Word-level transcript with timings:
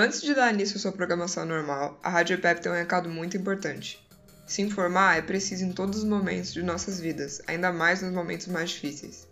Antes 0.00 0.22
de 0.22 0.32
dar 0.32 0.54
início 0.54 0.76
à 0.76 0.78
sua 0.78 0.92
programação 0.92 1.44
normal, 1.44 1.98
a 2.04 2.08
Rádio 2.08 2.34
EPEP 2.34 2.62
tem 2.62 2.70
um 2.70 2.74
recado 2.76 3.08
muito 3.08 3.36
importante. 3.36 4.00
Se 4.46 4.62
informar 4.62 5.18
é 5.18 5.22
preciso 5.22 5.64
em 5.64 5.72
todos 5.72 5.98
os 5.98 6.04
momentos 6.04 6.54
de 6.54 6.62
nossas 6.62 7.00
vidas, 7.00 7.42
ainda 7.48 7.72
mais 7.72 8.00
nos 8.00 8.12
momentos 8.12 8.46
mais 8.46 8.70
difíceis. 8.70 9.26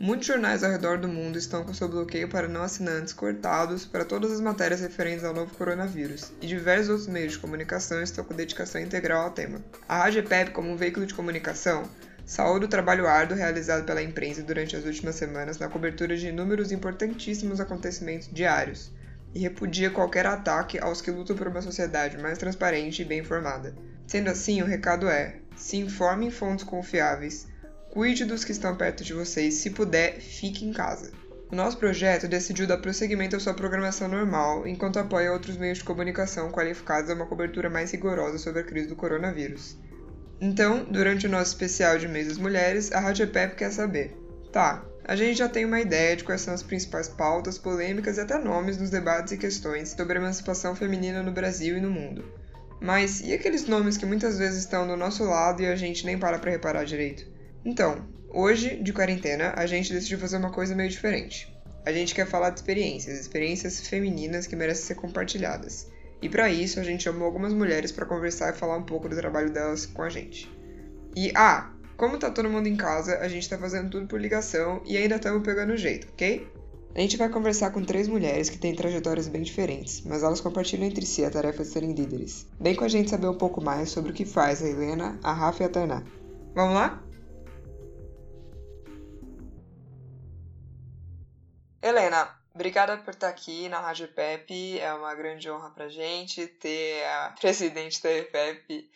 Muitos 0.00 0.26
jornais 0.26 0.64
ao 0.64 0.70
redor 0.70 0.96
do 0.96 1.06
mundo 1.06 1.36
estão 1.36 1.62
com 1.64 1.74
seu 1.74 1.86
bloqueio 1.86 2.30
para 2.30 2.48
não 2.48 2.62
assinantes 2.62 3.12
cortados 3.12 3.84
para 3.84 4.06
todas 4.06 4.32
as 4.32 4.40
matérias 4.40 4.80
referentes 4.80 5.22
ao 5.22 5.34
novo 5.34 5.54
coronavírus, 5.54 6.32
e 6.40 6.46
diversos 6.46 6.88
outros 6.88 7.08
meios 7.08 7.34
de 7.34 7.38
comunicação 7.38 8.02
estão 8.02 8.24
com 8.24 8.32
dedicação 8.32 8.80
integral 8.80 9.24
ao 9.24 9.32
tema. 9.32 9.62
A 9.86 9.98
Rádio 9.98 10.20
EPEP, 10.20 10.52
como 10.52 10.72
um 10.72 10.78
veículo 10.78 11.04
de 11.04 11.12
comunicação, 11.12 11.82
saúda 12.24 12.64
o 12.64 12.70
trabalho 12.70 13.06
árduo 13.06 13.36
realizado 13.36 13.84
pela 13.84 14.02
imprensa 14.02 14.42
durante 14.42 14.76
as 14.76 14.86
últimas 14.86 15.16
semanas 15.16 15.58
na 15.58 15.68
cobertura 15.68 16.16
de 16.16 16.28
inúmeros 16.28 16.72
importantíssimos 16.72 17.60
acontecimentos 17.60 18.30
diários, 18.32 18.90
e 19.36 19.38
repudia 19.38 19.90
qualquer 19.90 20.24
ataque 20.24 20.78
aos 20.78 21.02
que 21.02 21.10
lutam 21.10 21.36
por 21.36 21.46
uma 21.46 21.60
sociedade 21.60 22.16
mais 22.16 22.38
transparente 22.38 23.02
e 23.02 23.04
bem 23.04 23.20
informada. 23.20 23.74
Sendo 24.06 24.30
assim, 24.30 24.62
o 24.62 24.66
recado 24.66 25.08
é: 25.08 25.36
se 25.54 25.76
informe 25.76 26.26
em 26.26 26.30
fontes 26.30 26.64
confiáveis, 26.64 27.46
cuide 27.90 28.24
dos 28.24 28.44
que 28.44 28.52
estão 28.52 28.74
perto 28.74 29.04
de 29.04 29.12
vocês, 29.12 29.54
se 29.54 29.70
puder, 29.70 30.18
fique 30.20 30.64
em 30.64 30.72
casa. 30.72 31.12
O 31.52 31.54
nosso 31.54 31.76
projeto 31.76 32.26
decidiu 32.26 32.66
dar 32.66 32.78
prosseguimento 32.78 33.36
à 33.36 33.40
sua 33.40 33.52
programação 33.52 34.08
normal, 34.08 34.66
enquanto 34.66 34.98
apoia 34.98 35.32
outros 35.32 35.58
meios 35.58 35.78
de 35.78 35.84
comunicação 35.84 36.50
qualificados 36.50 37.10
a 37.10 37.14
uma 37.14 37.26
cobertura 37.26 37.68
mais 37.68 37.92
rigorosa 37.92 38.38
sobre 38.38 38.62
a 38.62 38.64
crise 38.64 38.88
do 38.88 38.96
coronavírus. 38.96 39.76
Então, 40.40 40.82
durante 40.90 41.26
o 41.26 41.30
nosso 41.30 41.50
especial 41.50 41.98
de 41.98 42.08
mês 42.08 42.26
das 42.26 42.38
mulheres, 42.38 42.90
a 42.90 43.00
Rádio 43.00 43.28
Pep 43.28 43.54
quer 43.54 43.70
saber: 43.70 44.16
tá, 44.56 44.82
a 45.04 45.14
gente 45.14 45.36
já 45.36 45.50
tem 45.50 45.66
uma 45.66 45.82
ideia 45.82 46.16
de 46.16 46.24
quais 46.24 46.40
são 46.40 46.54
as 46.54 46.62
principais 46.62 47.10
pautas, 47.10 47.58
polêmicas 47.58 48.16
e 48.16 48.22
até 48.22 48.38
nomes 48.38 48.78
dos 48.78 48.88
debates 48.88 49.34
e 49.34 49.36
questões 49.36 49.90
sobre 49.90 50.16
a 50.16 50.20
emancipação 50.22 50.74
feminina 50.74 51.22
no 51.22 51.30
Brasil 51.30 51.76
e 51.76 51.80
no 51.80 51.90
mundo. 51.90 52.24
Mas 52.80 53.20
e 53.20 53.34
aqueles 53.34 53.66
nomes 53.66 53.98
que 53.98 54.06
muitas 54.06 54.38
vezes 54.38 54.60
estão 54.60 54.86
do 54.86 54.96
nosso 54.96 55.24
lado 55.24 55.60
e 55.60 55.66
a 55.66 55.76
gente 55.76 56.06
nem 56.06 56.16
para 56.16 56.38
pra 56.38 56.50
reparar 56.50 56.84
direito? 56.84 57.26
Então, 57.66 58.08
hoje, 58.30 58.76
de 58.76 58.94
quarentena, 58.94 59.52
a 59.54 59.66
gente 59.66 59.92
decidiu 59.92 60.18
fazer 60.18 60.38
uma 60.38 60.50
coisa 60.50 60.74
meio 60.74 60.88
diferente. 60.88 61.54
A 61.84 61.92
gente 61.92 62.14
quer 62.14 62.26
falar 62.26 62.48
de 62.48 62.60
experiências, 62.60 63.20
experiências 63.20 63.86
femininas 63.86 64.46
que 64.46 64.56
merecem 64.56 64.86
ser 64.86 64.94
compartilhadas. 64.94 65.86
E 66.22 66.30
para 66.30 66.48
isso 66.48 66.80
a 66.80 66.82
gente 66.82 67.04
chamou 67.04 67.26
algumas 67.26 67.52
mulheres 67.52 67.92
para 67.92 68.06
conversar 68.06 68.54
e 68.54 68.56
falar 68.56 68.78
um 68.78 68.84
pouco 68.84 69.06
do 69.06 69.16
trabalho 69.16 69.50
delas 69.50 69.84
com 69.84 70.02
a 70.02 70.08
gente. 70.08 70.50
E 71.14 71.30
ah, 71.34 71.70
como 71.96 72.18
tá 72.18 72.30
todo 72.30 72.48
mundo 72.48 72.66
em 72.66 72.76
casa, 72.76 73.18
a 73.18 73.28
gente 73.28 73.48
tá 73.48 73.58
fazendo 73.58 73.90
tudo 73.90 74.06
por 74.06 74.20
ligação 74.20 74.82
e 74.84 74.96
ainda 74.96 75.16
estamos 75.16 75.42
pegando 75.42 75.72
o 75.72 75.76
jeito, 75.76 76.08
ok? 76.12 76.46
A 76.94 77.00
gente 77.00 77.16
vai 77.16 77.28
conversar 77.28 77.70
com 77.72 77.84
três 77.84 78.08
mulheres 78.08 78.48
que 78.48 78.56
têm 78.56 78.74
trajetórias 78.74 79.28
bem 79.28 79.42
diferentes, 79.42 80.02
mas 80.02 80.22
elas 80.22 80.40
compartilham 80.40 80.86
entre 80.86 81.04
si 81.04 81.24
a 81.24 81.30
tarefa 81.30 81.62
de 81.62 81.68
serem 81.68 81.92
líderes. 81.92 82.46
Vem 82.58 82.74
com 82.74 82.84
a 82.84 82.88
gente 82.88 83.10
saber 83.10 83.28
um 83.28 83.36
pouco 83.36 83.60
mais 83.60 83.90
sobre 83.90 84.12
o 84.12 84.14
que 84.14 84.24
faz 84.24 84.62
a 84.62 84.66
Helena, 84.66 85.18
a 85.22 85.32
Rafa 85.32 85.62
e 85.62 85.66
a 85.66 85.68
Tainá. 85.68 86.02
Vamos 86.54 86.74
lá? 86.74 87.02
Helena, 91.82 92.30
obrigada 92.54 92.96
por 92.96 93.12
estar 93.12 93.28
aqui 93.28 93.68
na 93.68 93.78
Rádio 93.78 94.08
Pepe. 94.08 94.80
É 94.80 94.92
uma 94.94 95.14
grande 95.14 95.50
honra 95.50 95.70
pra 95.70 95.88
gente 95.88 96.46
ter 96.46 97.04
a 97.04 97.34
presidente 97.38 98.02
da 98.02 98.10
EPEP 98.10 98.90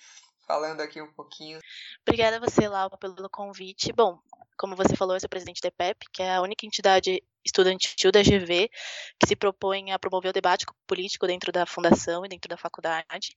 falando 0.51 0.81
aqui 0.81 1.01
um 1.01 1.12
pouquinho. 1.12 1.61
Obrigada 2.03 2.39
a 2.39 2.41
você, 2.41 2.67
Laura, 2.67 2.97
pelo 2.98 3.31
convite. 3.31 3.93
Bom, 3.93 4.19
como 4.59 4.75
você 4.75 4.97
falou, 4.97 5.15
eu 5.15 5.20
sou 5.20 5.29
presidente 5.29 5.61
da 5.62 5.69
EPEP, 5.69 6.07
que 6.12 6.23
é 6.25 6.34
a 6.34 6.42
única 6.42 6.67
entidade 6.67 7.23
estudantil 7.45 8.11
da 8.11 8.20
GV 8.20 8.69
que 9.19 9.27
se 9.29 9.37
propõe 9.37 9.92
a 9.92 9.98
promover 9.98 10.31
o 10.31 10.33
debate 10.33 10.67
político 10.89 11.27
dentro 11.29 11.53
da 11.53 11.65
fundação 11.65 12.27
e 12.27 12.29
dentro 12.29 12.48
da 12.48 12.57
faculdade. 12.57 13.37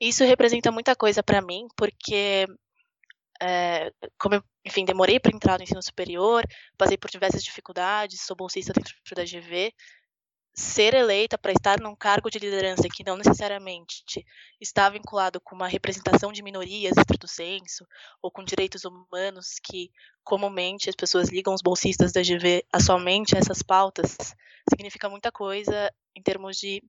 Isso 0.00 0.24
representa 0.24 0.70
muita 0.70 0.94
coisa 0.94 1.20
para 1.20 1.42
mim, 1.42 1.66
porque 1.76 2.46
é, 3.42 3.90
como 4.16 4.36
eu, 4.36 4.44
enfim, 4.64 4.84
demorei 4.84 5.18
para 5.18 5.34
entrar 5.34 5.58
no 5.58 5.64
ensino 5.64 5.82
superior, 5.82 6.44
passei 6.78 6.96
por 6.96 7.10
diversas 7.10 7.42
dificuldades, 7.42 8.20
sou 8.20 8.36
bolsista 8.36 8.72
dentro 8.72 8.94
da 9.16 9.24
GV, 9.24 9.74
ser 10.54 10.94
eleita 10.94 11.38
para 11.38 11.52
estar 11.52 11.80
num 11.80 11.96
cargo 11.96 12.30
de 12.30 12.38
liderança 12.38 12.88
que 12.88 13.04
não 13.04 13.16
necessariamente 13.16 14.24
está 14.60 14.88
vinculado 14.90 15.40
com 15.40 15.54
uma 15.54 15.66
representação 15.66 16.30
de 16.30 16.42
minorias 16.42 16.94
dentro 16.94 17.16
do 17.18 17.26
censo 17.26 17.86
ou 18.20 18.30
com 18.30 18.44
direitos 18.44 18.84
humanos 18.84 19.58
que 19.62 19.90
comumente 20.22 20.90
as 20.90 20.96
pessoas 20.96 21.30
ligam 21.30 21.54
os 21.54 21.62
bolsistas 21.62 22.12
da 22.12 22.20
GV 22.20 22.64
a 22.70 22.80
somente 22.80 23.36
essas 23.36 23.62
pautas 23.62 24.16
significa 24.68 25.08
muita 25.08 25.32
coisa 25.32 25.92
em 26.14 26.22
termos 26.22 26.58
de 26.58 26.82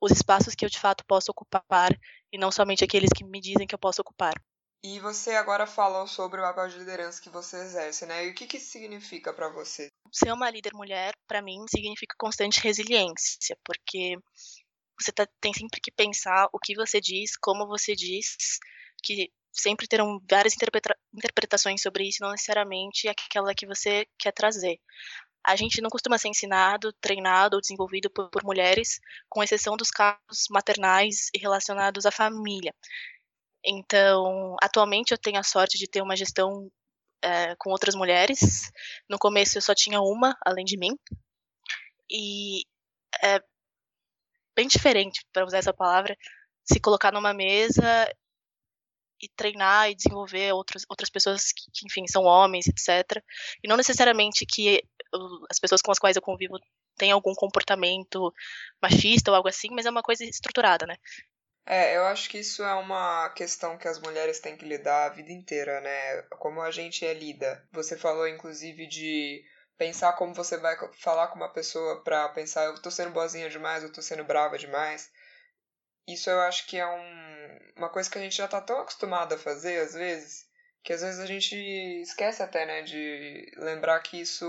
os 0.00 0.12
espaços 0.12 0.54
que 0.54 0.64
eu 0.64 0.70
de 0.70 0.78
fato 0.78 1.04
posso 1.04 1.30
ocupar 1.30 1.90
e 2.32 2.38
não 2.38 2.50
somente 2.50 2.84
aqueles 2.84 3.10
que 3.14 3.24
me 3.24 3.40
dizem 3.40 3.66
que 3.66 3.74
eu 3.74 3.78
posso 3.78 4.00
ocupar. 4.00 4.32
E 4.82 4.98
você 4.98 5.32
agora 5.32 5.66
falou 5.66 6.06
sobre 6.06 6.40
o 6.40 6.42
papel 6.42 6.68
de 6.68 6.78
liderança 6.78 7.20
que 7.20 7.28
você 7.28 7.58
exerce, 7.58 8.06
né? 8.06 8.26
E 8.26 8.30
o 8.30 8.34
que, 8.34 8.46
que 8.46 8.56
isso 8.56 8.70
significa 8.70 9.32
para 9.32 9.48
você? 9.50 9.88
Ser 10.10 10.32
uma 10.32 10.50
líder 10.50 10.72
mulher, 10.72 11.12
para 11.28 11.42
mim, 11.42 11.64
significa 11.68 12.14
constante 12.18 12.60
resiliência, 12.60 13.56
porque 13.62 14.16
você 14.98 15.12
tá, 15.12 15.26
tem 15.40 15.52
sempre 15.52 15.80
que 15.80 15.90
pensar 15.90 16.48
o 16.52 16.58
que 16.58 16.74
você 16.74 17.00
diz, 17.00 17.36
como 17.36 17.66
você 17.66 17.94
diz, 17.94 18.58
que 19.02 19.30
sempre 19.52 19.86
terão 19.86 20.18
várias 20.28 20.54
interpreta 20.54 20.96
interpretações 21.12 21.82
sobre 21.82 22.08
isso, 22.08 22.22
não 22.22 22.30
necessariamente 22.30 23.08
aquela 23.08 23.54
que 23.54 23.66
você 23.66 24.06
quer 24.18 24.32
trazer. 24.32 24.78
A 25.44 25.56
gente 25.56 25.80
não 25.80 25.90
costuma 25.90 26.18
ser 26.18 26.28
ensinado, 26.28 26.92
treinado 26.94 27.56
ou 27.56 27.60
desenvolvido 27.60 28.10
por, 28.10 28.30
por 28.30 28.44
mulheres, 28.44 29.00
com 29.28 29.42
exceção 29.42 29.76
dos 29.76 29.90
casos 29.90 30.46
maternais 30.50 31.28
e 31.34 31.38
relacionados 31.38 32.04
à 32.06 32.10
família. 32.10 32.74
Então, 33.64 34.56
atualmente 34.62 35.12
eu 35.12 35.18
tenho 35.18 35.38
a 35.38 35.42
sorte 35.42 35.78
de 35.78 35.88
ter 35.88 36.02
uma 36.02 36.16
gestão 36.16 36.70
é, 37.22 37.54
com 37.56 37.70
outras 37.70 37.94
mulheres. 37.94 38.70
No 39.08 39.18
começo 39.18 39.58
eu 39.58 39.62
só 39.62 39.74
tinha 39.74 40.00
uma, 40.00 40.36
além 40.44 40.64
de 40.64 40.76
mim. 40.76 40.96
E 42.10 42.64
é 43.22 43.42
bem 44.56 44.66
diferente, 44.66 45.24
para 45.32 45.44
usar 45.44 45.58
essa 45.58 45.72
palavra, 45.72 46.16
se 46.64 46.80
colocar 46.80 47.12
numa 47.12 47.32
mesa 47.32 48.08
e 49.22 49.28
treinar 49.28 49.90
e 49.90 49.94
desenvolver 49.94 50.52
outros, 50.52 50.84
outras 50.88 51.10
pessoas 51.10 51.52
que, 51.52 51.70
que, 51.72 51.86
enfim, 51.86 52.06
são 52.06 52.24
homens, 52.24 52.66
etc. 52.66 53.22
E 53.62 53.68
não 53.68 53.76
necessariamente 53.76 54.46
que 54.46 54.82
as 55.50 55.58
pessoas 55.58 55.82
com 55.82 55.92
as 55.92 55.98
quais 55.98 56.16
eu 56.16 56.22
convivo 56.22 56.58
têm 56.96 57.10
algum 57.10 57.34
comportamento 57.34 58.32
machista 58.82 59.30
ou 59.30 59.36
algo 59.36 59.48
assim, 59.48 59.68
mas 59.70 59.86
é 59.86 59.90
uma 59.90 60.02
coisa 60.02 60.24
estruturada, 60.24 60.86
né? 60.86 60.96
É, 61.72 61.96
eu 61.96 62.04
acho 62.06 62.28
que 62.28 62.38
isso 62.38 62.64
é 62.64 62.74
uma 62.74 63.28
questão 63.30 63.78
que 63.78 63.86
as 63.86 64.00
mulheres 64.00 64.40
têm 64.40 64.56
que 64.56 64.64
lidar 64.64 65.04
a 65.06 65.08
vida 65.14 65.30
inteira, 65.30 65.80
né? 65.80 66.22
Como 66.40 66.60
a 66.60 66.72
gente 66.72 67.06
é 67.06 67.14
lida. 67.14 67.64
Você 67.70 67.96
falou, 67.96 68.26
inclusive, 68.26 68.88
de 68.88 69.40
pensar 69.78 70.14
como 70.14 70.34
você 70.34 70.56
vai 70.56 70.76
falar 70.98 71.28
com 71.28 71.36
uma 71.36 71.52
pessoa 71.52 72.02
pra 72.02 72.28
pensar, 72.30 72.64
eu 72.64 72.82
tô 72.82 72.90
sendo 72.90 73.12
boazinha 73.12 73.48
demais, 73.48 73.84
eu 73.84 73.92
tô 73.92 74.02
sendo 74.02 74.24
brava 74.24 74.58
demais. 74.58 75.12
Isso 76.08 76.28
eu 76.28 76.40
acho 76.40 76.66
que 76.66 76.76
é 76.76 76.84
um, 76.84 77.58
uma 77.76 77.88
coisa 77.88 78.10
que 78.10 78.18
a 78.18 78.20
gente 78.20 78.36
já 78.36 78.48
tá 78.48 78.60
tão 78.60 78.80
acostumado 78.80 79.36
a 79.36 79.38
fazer, 79.38 79.80
às 79.80 79.94
vezes, 79.94 80.48
que 80.82 80.92
às 80.92 81.02
vezes 81.02 81.20
a 81.20 81.26
gente 81.26 81.54
esquece 82.02 82.42
até, 82.42 82.66
né, 82.66 82.82
de 82.82 83.48
lembrar 83.58 84.00
que 84.00 84.20
isso, 84.20 84.44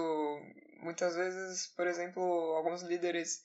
muitas 0.79 1.15
vezes, 1.15 1.67
por 1.77 1.85
exemplo, 1.85 2.23
alguns 2.55 2.81
líderes 2.81 3.43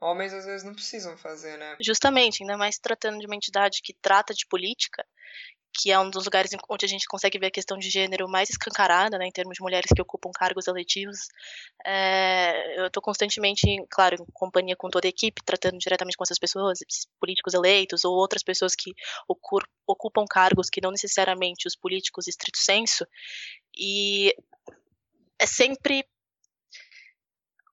Homens 0.00 0.32
às 0.32 0.46
vezes 0.46 0.64
não 0.64 0.74
precisam 0.74 1.16
fazer, 1.18 1.58
né? 1.58 1.76
Justamente, 1.80 2.42
ainda 2.42 2.56
mais 2.56 2.78
tratando 2.78 3.18
de 3.18 3.26
uma 3.26 3.36
entidade 3.36 3.80
que 3.82 3.92
trata 3.92 4.32
de 4.32 4.46
política, 4.46 5.04
que 5.72 5.92
é 5.92 5.98
um 5.98 6.10
dos 6.10 6.24
lugares 6.24 6.50
onde 6.68 6.84
a 6.84 6.88
gente 6.88 7.06
consegue 7.06 7.38
ver 7.38 7.46
a 7.46 7.50
questão 7.50 7.78
de 7.78 7.88
gênero 7.88 8.28
mais 8.28 8.50
escancarada, 8.50 9.16
né, 9.18 9.26
em 9.26 9.30
termos 9.30 9.54
de 9.54 9.62
mulheres 9.62 9.90
que 9.94 10.02
ocupam 10.02 10.30
cargos 10.34 10.66
eletivos. 10.66 11.28
É, 11.86 12.80
eu 12.80 12.86
estou 12.86 13.02
constantemente, 13.02 13.66
claro, 13.88 14.16
em 14.16 14.26
companhia 14.32 14.74
com 14.74 14.88
toda 14.88 15.06
a 15.06 15.10
equipe, 15.10 15.42
tratando 15.44 15.78
diretamente 15.78 16.16
com 16.16 16.24
essas 16.24 16.38
pessoas, 16.38 16.80
políticos 17.20 17.54
eleitos 17.54 18.04
ou 18.04 18.14
outras 18.14 18.42
pessoas 18.42 18.74
que 18.74 18.92
ocupam 19.86 20.24
cargos 20.28 20.68
que 20.68 20.80
não 20.80 20.90
necessariamente 20.90 21.68
os 21.68 21.76
políticos 21.76 22.26
estrito 22.26 22.58
senso, 22.58 23.06
e 23.76 24.34
é 25.38 25.46
sempre 25.46 26.04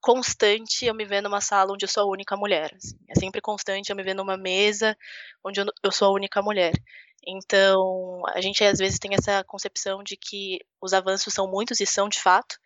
constante 0.08 0.86
eu 0.86 0.96
me 0.96 1.04
ver 1.04 1.22
numa 1.22 1.42
sala 1.42 1.74
onde 1.74 1.84
eu 1.84 1.90
sou 1.90 2.04
a 2.04 2.10
única 2.10 2.38
mulher. 2.38 2.74
Assim. 2.74 2.98
É 3.10 3.20
sempre 3.20 3.42
constante 3.42 3.90
eu 3.90 3.96
me 3.96 4.04
ver 4.04 4.14
numa 4.14 4.38
mesa 4.38 4.98
onde 5.44 5.60
eu, 5.60 5.92
sou 5.92 6.08
a 6.08 6.14
única 6.14 6.42
mulher. 6.42 6.72
Então, 7.28 8.22
a 8.28 8.40
gente 8.40 8.64
às 8.64 8.80
vezes 8.80 9.00
tem 9.00 9.14
essa 9.14 9.44
concepção 9.44 10.02
de 10.02 10.16
que 10.16 10.62
os 10.80 10.94
avanços 10.94 11.34
são 11.34 11.46
muitos 11.46 11.82
e 11.82 11.86
são 11.86 12.08
de 12.08 12.22
fato, 12.22 12.58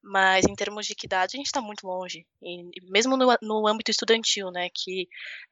mas 0.00 0.46
em 0.46 0.54
termos 0.54 0.86
de 0.86 0.92
equidade 0.92 1.34
a 1.34 1.38
gente 1.38 1.46
está 1.46 1.60
muito 1.60 1.84
longe. 1.84 2.24
E 2.40 2.80
mesmo 2.82 3.16
no, 3.16 3.36
no 3.42 3.66
âmbito 3.66 3.90
estudantil, 3.90 4.52
né, 4.52 4.68
que 4.72 5.08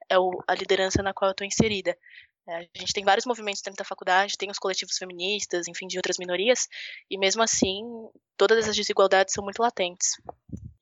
é 0.09 0.17
o, 0.17 0.31
a 0.47 0.55
liderança 0.55 1.03
na 1.03 1.13
qual 1.13 1.31
eu 1.31 1.33
estou 1.33 1.45
inserida. 1.45 1.99
É, 2.49 2.57
a 2.57 2.79
gente 2.79 2.93
tem 2.93 3.05
vários 3.05 3.27
movimentos 3.27 3.63
dentro 3.63 3.79
da 3.79 3.85
faculdade, 3.85 4.37
tem 4.37 4.51
os 4.51 4.59
coletivos 4.59 4.97
feministas, 4.97 5.69
enfim, 5.69 5.87
de 5.87 5.97
outras 5.97 6.19
minorias, 6.19 6.67
e 7.11 7.17
mesmo 7.17 7.43
assim, 7.43 7.83
todas 8.37 8.59
essas 8.59 8.75
desigualdades 8.75 9.33
são 9.33 9.45
muito 9.45 9.61
latentes. 9.61 10.17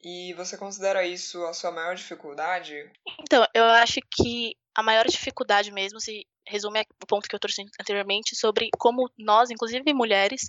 E 0.02 0.32
você 0.34 0.56
considera 0.56 1.06
isso 1.06 1.44
a 1.44 1.52
sua 1.52 1.70
maior 1.70 1.94
dificuldade? 1.94 2.90
Então, 3.20 3.46
eu 3.54 3.64
acho 3.64 4.00
que 4.10 4.56
a 4.74 4.82
maior 4.82 5.06
dificuldade 5.06 5.70
mesmo 5.70 6.00
se 6.00 6.26
resume 6.46 6.78
ao 6.78 7.06
ponto 7.06 7.28
que 7.28 7.34
eu 7.34 7.38
trouxe 7.38 7.62
anteriormente 7.78 8.34
sobre 8.34 8.70
como 8.78 9.10
nós, 9.18 9.50
inclusive 9.50 9.92
mulheres, 9.92 10.42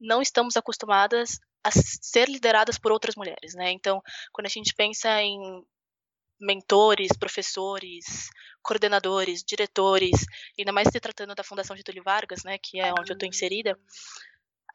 não 0.00 0.22
estamos 0.22 0.56
acostumadas 0.56 1.38
a 1.62 1.70
ser 1.70 2.28
lideradas 2.28 2.78
por 2.78 2.92
outras 2.92 3.14
mulheres, 3.14 3.54
né? 3.54 3.70
Então, 3.70 4.02
quando 4.32 4.46
a 4.46 4.50
gente 4.50 4.74
pensa 4.74 5.20
em 5.20 5.38
mentores, 6.40 7.16
professores, 7.18 8.28
coordenadores, 8.62 9.42
diretores, 9.42 10.26
ainda 10.58 10.72
mais 10.72 10.88
se 10.88 11.00
tratando 11.00 11.34
da 11.34 11.44
Fundação 11.44 11.76
Getúlio 11.76 12.02
Vargas, 12.02 12.44
né, 12.44 12.58
que 12.58 12.80
é 12.80 12.92
onde 12.92 13.12
eu 13.12 13.14
estou 13.14 13.28
inserida, 13.28 13.78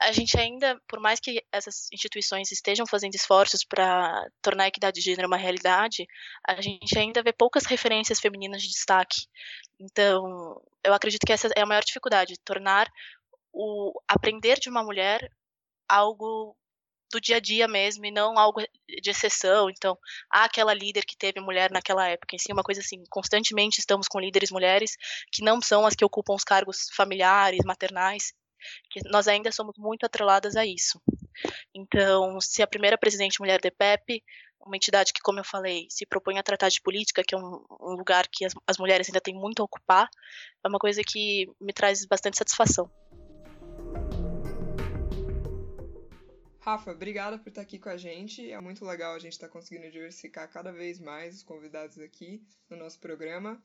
a 0.01 0.13
gente 0.13 0.39
ainda, 0.39 0.79
por 0.87 0.99
mais 0.99 1.19
que 1.19 1.43
essas 1.51 1.89
instituições 1.91 2.51
estejam 2.51 2.87
fazendo 2.87 3.15
esforços 3.15 3.65
para 3.65 4.25
tornar 4.41 4.63
a 4.63 4.67
equidade 4.67 4.95
de 4.95 5.01
gênero 5.01 5.27
uma 5.27 5.35
realidade, 5.35 6.07
a 6.47 6.61
gente 6.61 6.97
ainda 6.97 7.21
vê 7.21 7.33
poucas 7.33 7.65
referências 7.65 8.19
femininas 8.19 8.61
de 8.61 8.69
destaque. 8.69 9.27
Então, 9.77 10.61
eu 10.85 10.93
acredito 10.93 11.25
que 11.25 11.33
essa 11.33 11.49
é 11.53 11.61
a 11.61 11.65
maior 11.65 11.83
dificuldade, 11.83 12.39
tornar 12.45 12.89
o 13.51 13.91
aprender 14.07 14.57
de 14.59 14.69
uma 14.69 14.83
mulher 14.83 15.29
algo 15.87 16.55
do 17.11 17.19
dia 17.19 17.37
a 17.37 17.39
dia 17.39 17.67
mesmo 17.67 18.05
e 18.05 18.11
não 18.11 18.37
algo 18.37 18.61
de 18.61 19.09
exceção. 19.09 19.69
Então, 19.69 19.97
há 20.29 20.45
aquela 20.45 20.73
líder 20.73 21.03
que 21.05 21.17
teve 21.17 21.39
mulher 21.39 21.71
naquela 21.71 22.07
época, 22.07 22.35
em 22.35 22.39
si, 22.39 22.51
uma 22.51 22.63
coisa 22.63 22.81
assim, 22.81 23.03
constantemente 23.09 23.79
estamos 23.79 24.07
com 24.07 24.19
líderes 24.19 24.51
mulheres 24.51 24.95
que 25.31 25.43
não 25.43 25.61
são 25.61 25.85
as 25.85 25.95
que 25.95 26.05
ocupam 26.05 26.33
os 26.33 26.43
cargos 26.43 26.87
familiares, 26.95 27.65
maternais, 27.65 28.33
que 28.89 28.99
nós 29.09 29.27
ainda 29.27 29.51
somos 29.51 29.75
muito 29.77 30.05
atreladas 30.05 30.55
a 30.55 30.65
isso. 30.65 31.01
Então, 31.73 32.39
se 32.41 32.61
a 32.61 32.67
primeira 32.67 32.97
presidente 32.97 33.39
mulher 33.39 33.61
de 33.61 33.71
PEP, 33.71 34.23
uma 34.59 34.75
entidade 34.75 35.13
que, 35.13 35.21
como 35.21 35.39
eu 35.39 35.43
falei, 35.43 35.87
se 35.89 36.05
propõe 36.05 36.37
a 36.37 36.43
tratar 36.43 36.69
de 36.69 36.81
política, 36.81 37.23
que 37.25 37.33
é 37.33 37.37
um, 37.37 37.63
um 37.81 37.93
lugar 37.95 38.27
que 38.27 38.45
as, 38.45 38.53
as 38.67 38.77
mulheres 38.77 39.07
ainda 39.07 39.21
têm 39.21 39.33
muito 39.33 39.61
a 39.61 39.65
ocupar, 39.65 40.09
é 40.63 40.67
uma 40.67 40.79
coisa 40.79 41.01
que 41.05 41.47
me 41.59 41.73
traz 41.73 42.05
bastante 42.05 42.37
satisfação. 42.37 42.91
Rafa, 46.61 46.91
obrigada 46.91 47.39
por 47.39 47.49
estar 47.49 47.61
aqui 47.61 47.79
com 47.79 47.89
a 47.89 47.95
gente. 47.95 48.51
É 48.51 48.59
muito 48.59 48.83
legal 48.83 49.13
a 49.13 49.19
gente 49.19 49.33
estar 49.33 49.47
conseguindo 49.47 49.89
diversificar 49.89 50.51
cada 50.51 50.71
vez 50.71 50.99
mais 50.99 51.35
os 51.37 51.43
convidados 51.43 51.97
aqui 51.99 52.43
no 52.69 52.75
nosso 52.75 52.99
programa. 52.99 53.61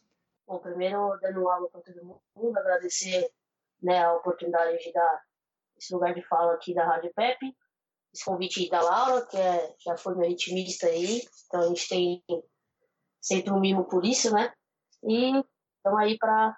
Bom, 0.46 0.58
primeiro, 0.60 1.18
dando 1.20 1.48
aula 1.48 1.68
para 1.68 1.80
todo 1.80 2.20
mundo, 2.36 2.56
agradecer 2.56 3.28
né, 3.82 4.04
a 4.04 4.14
oportunidade 4.14 4.78
de 4.78 4.92
dar 4.92 5.22
esse 5.76 5.92
lugar 5.92 6.14
de 6.14 6.22
fala 6.22 6.54
aqui 6.54 6.72
da 6.72 6.86
Rádio 6.86 7.12
Pepe. 7.14 7.56
Esse 8.12 8.24
convite 8.24 8.70
da 8.70 8.80
Laura, 8.80 9.26
que 9.26 9.36
é, 9.36 9.74
já 9.80 9.96
foi 9.96 10.14
meu 10.14 10.28
ritmista 10.28 10.86
aí, 10.86 11.20
então 11.46 11.62
a 11.62 11.66
gente 11.66 11.88
tem 11.88 12.24
sempre 13.20 13.50
um 13.50 13.58
mimo 13.58 13.88
por 13.88 14.04
isso, 14.04 14.32
né? 14.32 14.54
E 15.02 15.30
estamos 15.76 16.00
aí 16.00 16.16
para 16.16 16.56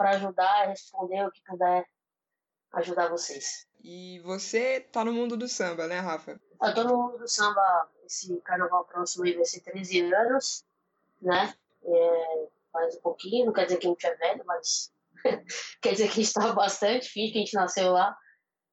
ajudar, 0.00 0.66
responder 0.66 1.24
o 1.24 1.30
que 1.30 1.40
puder 1.44 1.86
ajudar 2.76 3.08
vocês. 3.08 3.66
E 3.82 4.20
você 4.20 4.80
tá 4.80 5.04
no 5.04 5.12
mundo 5.12 5.36
do 5.36 5.48
samba, 5.48 5.86
né, 5.86 5.98
Rafa? 5.98 6.40
Eu 6.62 6.74
tô 6.74 6.84
no 6.84 6.96
mundo 6.96 7.18
do 7.18 7.28
samba, 7.28 7.88
esse 8.04 8.36
carnaval 8.40 8.84
próximo 8.84 9.24
aí 9.24 9.34
vai 9.34 9.44
ser 9.44 9.60
13 9.60 10.12
anos, 10.12 10.64
né? 11.20 11.54
É, 11.84 12.48
faz 12.72 12.96
um 12.96 13.00
pouquinho, 13.00 13.46
não 13.46 13.52
quer 13.52 13.64
dizer 13.64 13.78
que 13.78 13.86
a 13.86 13.90
gente 13.90 14.06
é 14.06 14.14
velho, 14.16 14.44
mas 14.44 14.92
quer 15.80 15.92
dizer 15.92 16.06
que 16.10 16.20
a 16.20 16.22
gente 16.22 16.32
tá 16.32 16.52
bastante, 16.52 17.08
finge 17.08 17.32
que 17.32 17.38
a 17.38 17.40
gente 17.42 17.54
nasceu 17.54 17.92
lá. 17.92 18.16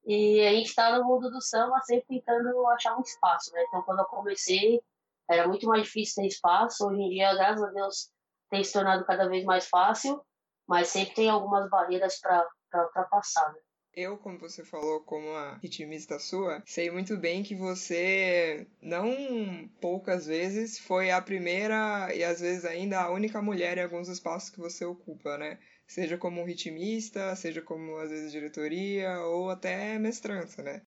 E 0.06 0.42
a 0.42 0.52
gente 0.52 0.76
tá 0.76 0.98
no 0.98 1.06
mundo 1.06 1.30
do 1.32 1.42
samba 1.42 1.80
sempre 1.82 2.22
tentando 2.22 2.68
achar 2.68 2.98
um 2.98 3.02
espaço, 3.02 3.54
né? 3.54 3.64
Então 3.68 3.82
quando 3.84 4.00
eu 4.00 4.06
comecei, 4.06 4.82
era 5.30 5.48
muito 5.48 5.66
mais 5.66 5.84
difícil 5.84 6.24
ter 6.24 6.28
espaço. 6.28 6.86
Hoje 6.86 7.02
em 7.02 7.10
dia, 7.10 7.34
graças 7.36 7.64
a 7.64 7.72
Deus, 7.72 8.12
tem 8.50 8.64
se 8.64 8.74
tornado 8.74 9.06
cada 9.06 9.30
vez 9.30 9.46
mais 9.46 9.68
fácil, 9.68 10.22
mas 10.68 10.90
sempre 10.90 11.16
tem 11.16 11.30
algumas 11.30 11.70
barreiras 11.70 12.20
para 12.20 12.46
ultrapassar, 12.74 13.54
né? 13.54 13.60
Eu, 13.96 14.18
como 14.18 14.40
você 14.40 14.66
falou, 14.66 15.02
como 15.02 15.30
a 15.34 15.58
ritmista 15.58 16.18
sua, 16.18 16.64
sei 16.66 16.90
muito 16.90 17.16
bem 17.16 17.44
que 17.44 17.54
você, 17.54 18.66
não 18.82 19.70
poucas 19.80 20.26
vezes, 20.26 20.80
foi 20.80 21.12
a 21.12 21.22
primeira 21.22 22.10
e 22.12 22.24
às 22.24 22.42
vezes 22.42 22.66
ainda 22.66 23.00
a 23.02 23.12
única 23.12 23.40
mulher 23.40 23.78
em 23.78 23.84
alguns 23.84 24.08
espaços 24.08 24.50
que 24.50 24.58
você 24.58 24.84
ocupa, 24.84 25.38
né? 25.38 25.60
Seja 25.86 26.18
como 26.18 26.44
ritmista, 26.44 27.36
seja 27.36 27.62
como 27.62 27.98
às 27.98 28.10
vezes 28.10 28.32
diretoria 28.32 29.20
ou 29.20 29.52
até 29.52 30.00
mestrança, 30.00 30.64
né? 30.64 30.82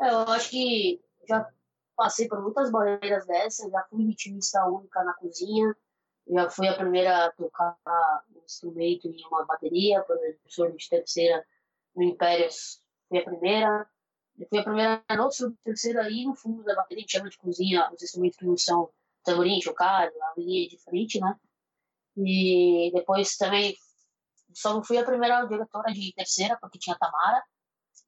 É, 0.00 0.08
eu 0.08 0.18
acho 0.28 0.50
que 0.50 1.00
já 1.28 1.50
passei 1.96 2.28
por 2.28 2.40
muitas 2.42 2.70
barreiras 2.70 3.26
dessas, 3.26 3.70
já 3.70 3.82
fui 3.84 4.04
ritmista 4.04 4.64
única 4.66 5.02
na 5.04 5.14
cozinha, 5.14 5.74
já 6.26 6.50
fui 6.50 6.68
a 6.68 6.74
primeira 6.74 7.26
a 7.26 7.32
tocar 7.32 7.76
um 8.34 8.42
instrumento 8.44 9.08
em 9.08 9.26
uma 9.26 9.44
bateria, 9.44 10.04
exemplo, 10.48 10.76
de 10.76 10.88
terceira 10.88 11.44
no 11.94 12.02
Império, 12.02 12.48
fui 13.08 13.18
a 13.18 13.24
primeira. 13.24 13.88
Eu 14.36 14.48
fui 14.48 14.58
a 14.58 14.64
primeira 14.64 15.04
no 15.16 15.28
de 15.28 15.56
terceira 15.62 16.02
aí 16.02 16.24
no 16.24 16.34
fundo 16.34 16.64
da 16.64 16.74
bateria, 16.74 17.04
chama 17.06 17.30
de 17.30 17.38
cozinha, 17.38 17.88
os 17.92 18.02
instrumentos 18.02 18.38
que 18.38 18.46
não 18.46 18.56
são 18.56 18.90
tamborim, 19.22 19.60
chocalho, 19.60 20.12
a 20.22 20.34
linha 20.36 20.68
de 20.68 20.78
frente, 20.78 21.20
né? 21.20 21.38
E 22.16 22.90
depois 22.92 23.36
também 23.36 23.76
só 24.52 24.82
fui 24.82 24.98
a 24.98 25.04
primeira 25.04 25.44
diretora 25.44 25.92
de 25.92 26.12
terceira, 26.14 26.56
porque 26.60 26.78
tinha 26.78 26.96
Tamara, 26.98 27.42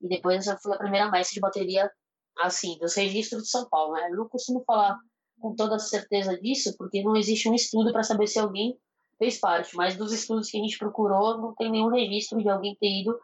e 0.01 0.09
depois 0.09 0.47
eu 0.47 0.59
fui 0.59 0.75
a 0.75 0.79
primeira 0.79 1.11
mestre 1.11 1.35
de 1.35 1.41
bateria 1.41 1.91
assim, 2.39 2.79
dos 2.79 2.95
registros 2.95 3.45
de 3.45 3.51
São 3.51 3.69
Paulo. 3.69 3.95
Né? 3.95 4.09
Eu 4.11 4.17
não 4.17 4.29
costumo 4.29 4.63
falar 4.65 4.99
com 5.41 5.55
toda 5.55 5.79
certeza 5.79 6.39
disso, 6.41 6.75
porque 6.77 7.03
não 7.03 7.17
existe 7.17 7.49
um 7.49 7.55
estudo 7.55 7.93
para 7.93 8.03
saber 8.03 8.27
se 8.27 8.39
alguém 8.39 8.79
fez 9.19 9.39
parte, 9.39 9.75
mas 9.77 9.97
dos 9.97 10.13
estudos 10.13 10.51
que 10.51 10.59
a 10.59 10.61
gente 10.61 10.79
procurou, 10.79 11.39
não 11.39 11.55
tem 11.55 11.71
nenhum 11.71 11.89
registro 11.89 12.39
de 12.39 12.49
alguém 12.49 12.77
ter 12.79 13.01
ido 13.01 13.19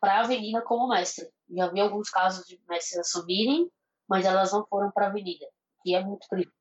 para 0.00 0.18
a 0.18 0.20
Avenida 0.20 0.60
como 0.62 0.88
mestre. 0.88 1.28
Já 1.50 1.68
vi 1.68 1.80
alguns 1.80 2.10
casos 2.10 2.44
de 2.46 2.60
mestres 2.68 2.98
assumirem, 2.98 3.70
mas 4.08 4.24
elas 4.24 4.52
não 4.52 4.66
foram 4.66 4.90
para 4.90 5.06
a 5.06 5.08
Avenida, 5.08 5.46
que 5.82 5.94
é 5.94 6.04
muito 6.04 6.26
triste. 6.28 6.52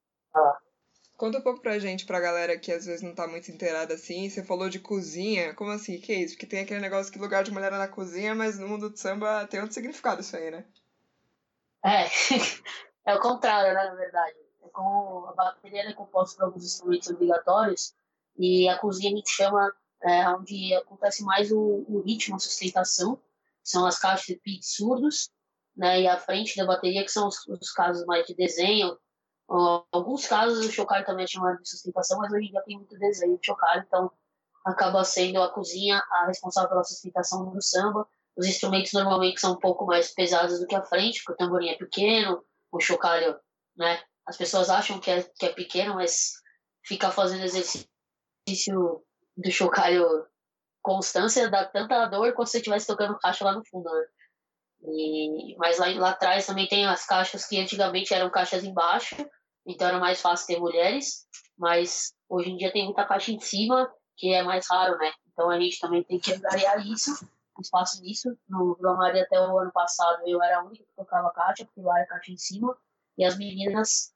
Conta 1.17 1.37
um 1.37 1.41
pouco 1.41 1.61
pra 1.61 1.79
gente, 1.79 2.05
pra 2.05 2.19
galera 2.19 2.59
que 2.59 2.71
às 2.71 2.85
vezes 2.85 3.01
não 3.01 3.15
tá 3.15 3.25
muito 3.25 3.49
inteirada 3.49 3.93
assim. 3.93 4.29
Você 4.29 4.43
falou 4.43 4.69
de 4.69 4.79
cozinha. 4.79 5.53
Como 5.53 5.71
assim? 5.71 5.97
Que 5.99 6.11
é 6.11 6.19
isso? 6.19 6.33
Porque 6.33 6.45
tem 6.45 6.59
aquele 6.59 6.81
negócio 6.81 7.11
que 7.11 7.17
lugar 7.17 7.41
de 7.41 7.51
mulher 7.51 7.71
é 7.71 7.77
na 7.77 7.87
cozinha, 7.87 8.35
mas 8.35 8.59
no 8.59 8.67
mundo 8.67 8.89
do 8.89 8.97
samba 8.97 9.47
tem 9.47 9.61
outro 9.61 9.73
significado 9.73 10.19
isso 10.19 10.35
aí, 10.35 10.51
né? 10.51 10.65
É, 11.85 12.09
é 13.05 13.15
o 13.15 13.19
contrário, 13.19 13.73
né, 13.75 13.83
na 13.83 13.95
verdade. 13.95 14.35
É 14.63 14.69
como 14.69 15.27
a 15.27 15.33
bateria 15.33 15.87
é 15.87 15.93
composta 15.93 16.37
por 16.37 16.45
alguns 16.45 16.65
instrumentos 16.65 17.09
obrigatórios 17.09 17.93
e 18.37 18.67
a 18.67 18.77
cozinha 18.79 19.13
a 19.13 19.15
gente 19.15 19.29
chama 19.29 19.71
é, 20.01 20.27
onde 20.29 20.73
acontece 20.73 21.23
mais 21.23 21.51
o, 21.51 21.85
o, 21.87 22.01
ritmo, 22.01 22.35
a 22.35 22.39
sustentação, 22.39 23.21
são 23.63 23.85
as 23.85 23.99
caixas 23.99 24.25
de 24.25 24.35
pit 24.37 24.65
surdos, 24.65 25.29
né, 25.77 26.01
e 26.01 26.07
a 26.07 26.17
frente 26.17 26.57
da 26.57 26.65
bateria, 26.65 27.03
que 27.03 27.11
são 27.11 27.27
os, 27.27 27.47
os 27.47 27.71
casos 27.71 28.05
mais 28.05 28.25
de 28.25 28.35
desenho. 28.35 28.97
Alguns 29.91 30.25
casos 30.27 30.65
o 30.65 30.71
chocalho 30.71 31.05
também 31.05 31.25
é 31.25 31.27
chamado 31.27 31.61
de 31.61 31.69
sustentação, 31.69 32.17
mas 32.17 32.33
hoje 32.33 32.49
dia 32.49 32.63
tem 32.63 32.77
muito 32.77 32.97
desenho 32.97 33.37
de 33.37 33.45
chocalho, 33.45 33.83
então 33.85 34.11
acaba 34.65 35.03
sendo 35.03 35.41
a 35.41 35.51
cozinha 35.51 36.03
a 36.09 36.25
responsável 36.25 36.69
pela 36.69 36.83
sustentação 36.83 37.47
do 37.51 37.61
samba 37.61 38.07
os 38.37 38.45
instrumentos 38.45 38.91
normalmente 38.93 39.39
são 39.39 39.53
um 39.53 39.59
pouco 39.59 39.85
mais 39.85 40.13
pesados 40.13 40.59
do 40.59 40.67
que 40.67 40.75
a 40.75 40.83
frente, 40.83 41.23
porque 41.23 41.43
o 41.43 41.45
tamborim 41.45 41.69
é 41.69 41.77
pequeno, 41.77 42.43
o 42.71 42.79
chocalho, 42.79 43.39
né? 43.77 44.01
As 44.25 44.35
pessoas 44.35 44.69
acham 44.69 44.99
que 44.99 45.09
é, 45.09 45.23
que 45.23 45.45
é 45.45 45.53
pequeno, 45.53 45.95
mas 45.95 46.33
ficar 46.83 47.11
fazendo 47.11 47.43
exercício 47.43 47.87
do 49.37 49.51
chocalho 49.51 50.27
constância 50.81 51.49
dá 51.49 51.65
tanta 51.65 52.05
dor 52.07 52.33
quanto 52.33 52.49
se 52.49 52.57
estivesse 52.57 52.87
tocando 52.87 53.17
caixa 53.17 53.45
lá 53.45 53.53
no 53.53 53.65
fundo, 53.65 53.89
né? 53.89 54.05
E, 54.87 55.55
mas 55.57 55.79
lá, 55.79 55.87
lá 55.97 56.09
atrás 56.11 56.45
também 56.45 56.67
tem 56.67 56.85
as 56.85 57.05
caixas 57.05 57.47
que 57.47 57.59
antigamente 57.59 58.13
eram 58.13 58.29
caixas 58.29 58.63
embaixo, 58.63 59.15
então 59.65 59.87
era 59.87 59.99
mais 59.99 60.21
fácil 60.21 60.45
ter 60.45 60.59
mulheres, 60.59 61.25
mas 61.57 62.13
hoje 62.29 62.51
em 62.51 62.57
dia 62.57 62.71
tem 62.71 62.85
muita 62.85 63.05
caixa 63.05 63.31
em 63.31 63.39
cima, 63.39 63.91
que 64.15 64.31
é 64.31 64.43
mais 64.43 64.67
raro, 64.69 64.97
né? 64.97 65.11
Então 65.31 65.49
a 65.49 65.59
gente 65.59 65.79
também 65.79 66.03
tem 66.03 66.19
que 66.19 66.33
variar 66.37 66.85
isso 66.85 67.11
espaço 67.61 68.01
nisso. 68.01 68.37
No 68.47 68.75
Vila 68.75 68.95
Maria 68.95 69.23
até 69.23 69.39
o 69.39 69.57
ano 69.57 69.71
passado 69.71 70.21
eu 70.25 70.41
era 70.41 70.59
a 70.59 70.63
única 70.63 70.83
que 70.83 70.95
tocava 70.95 71.31
caixa, 71.31 71.65
porque 71.65 71.81
lá 71.81 71.99
é 71.99 72.05
caixa 72.05 72.31
em 72.31 72.37
cima. 72.37 72.77
E 73.17 73.23
as 73.23 73.37
meninas, 73.37 74.13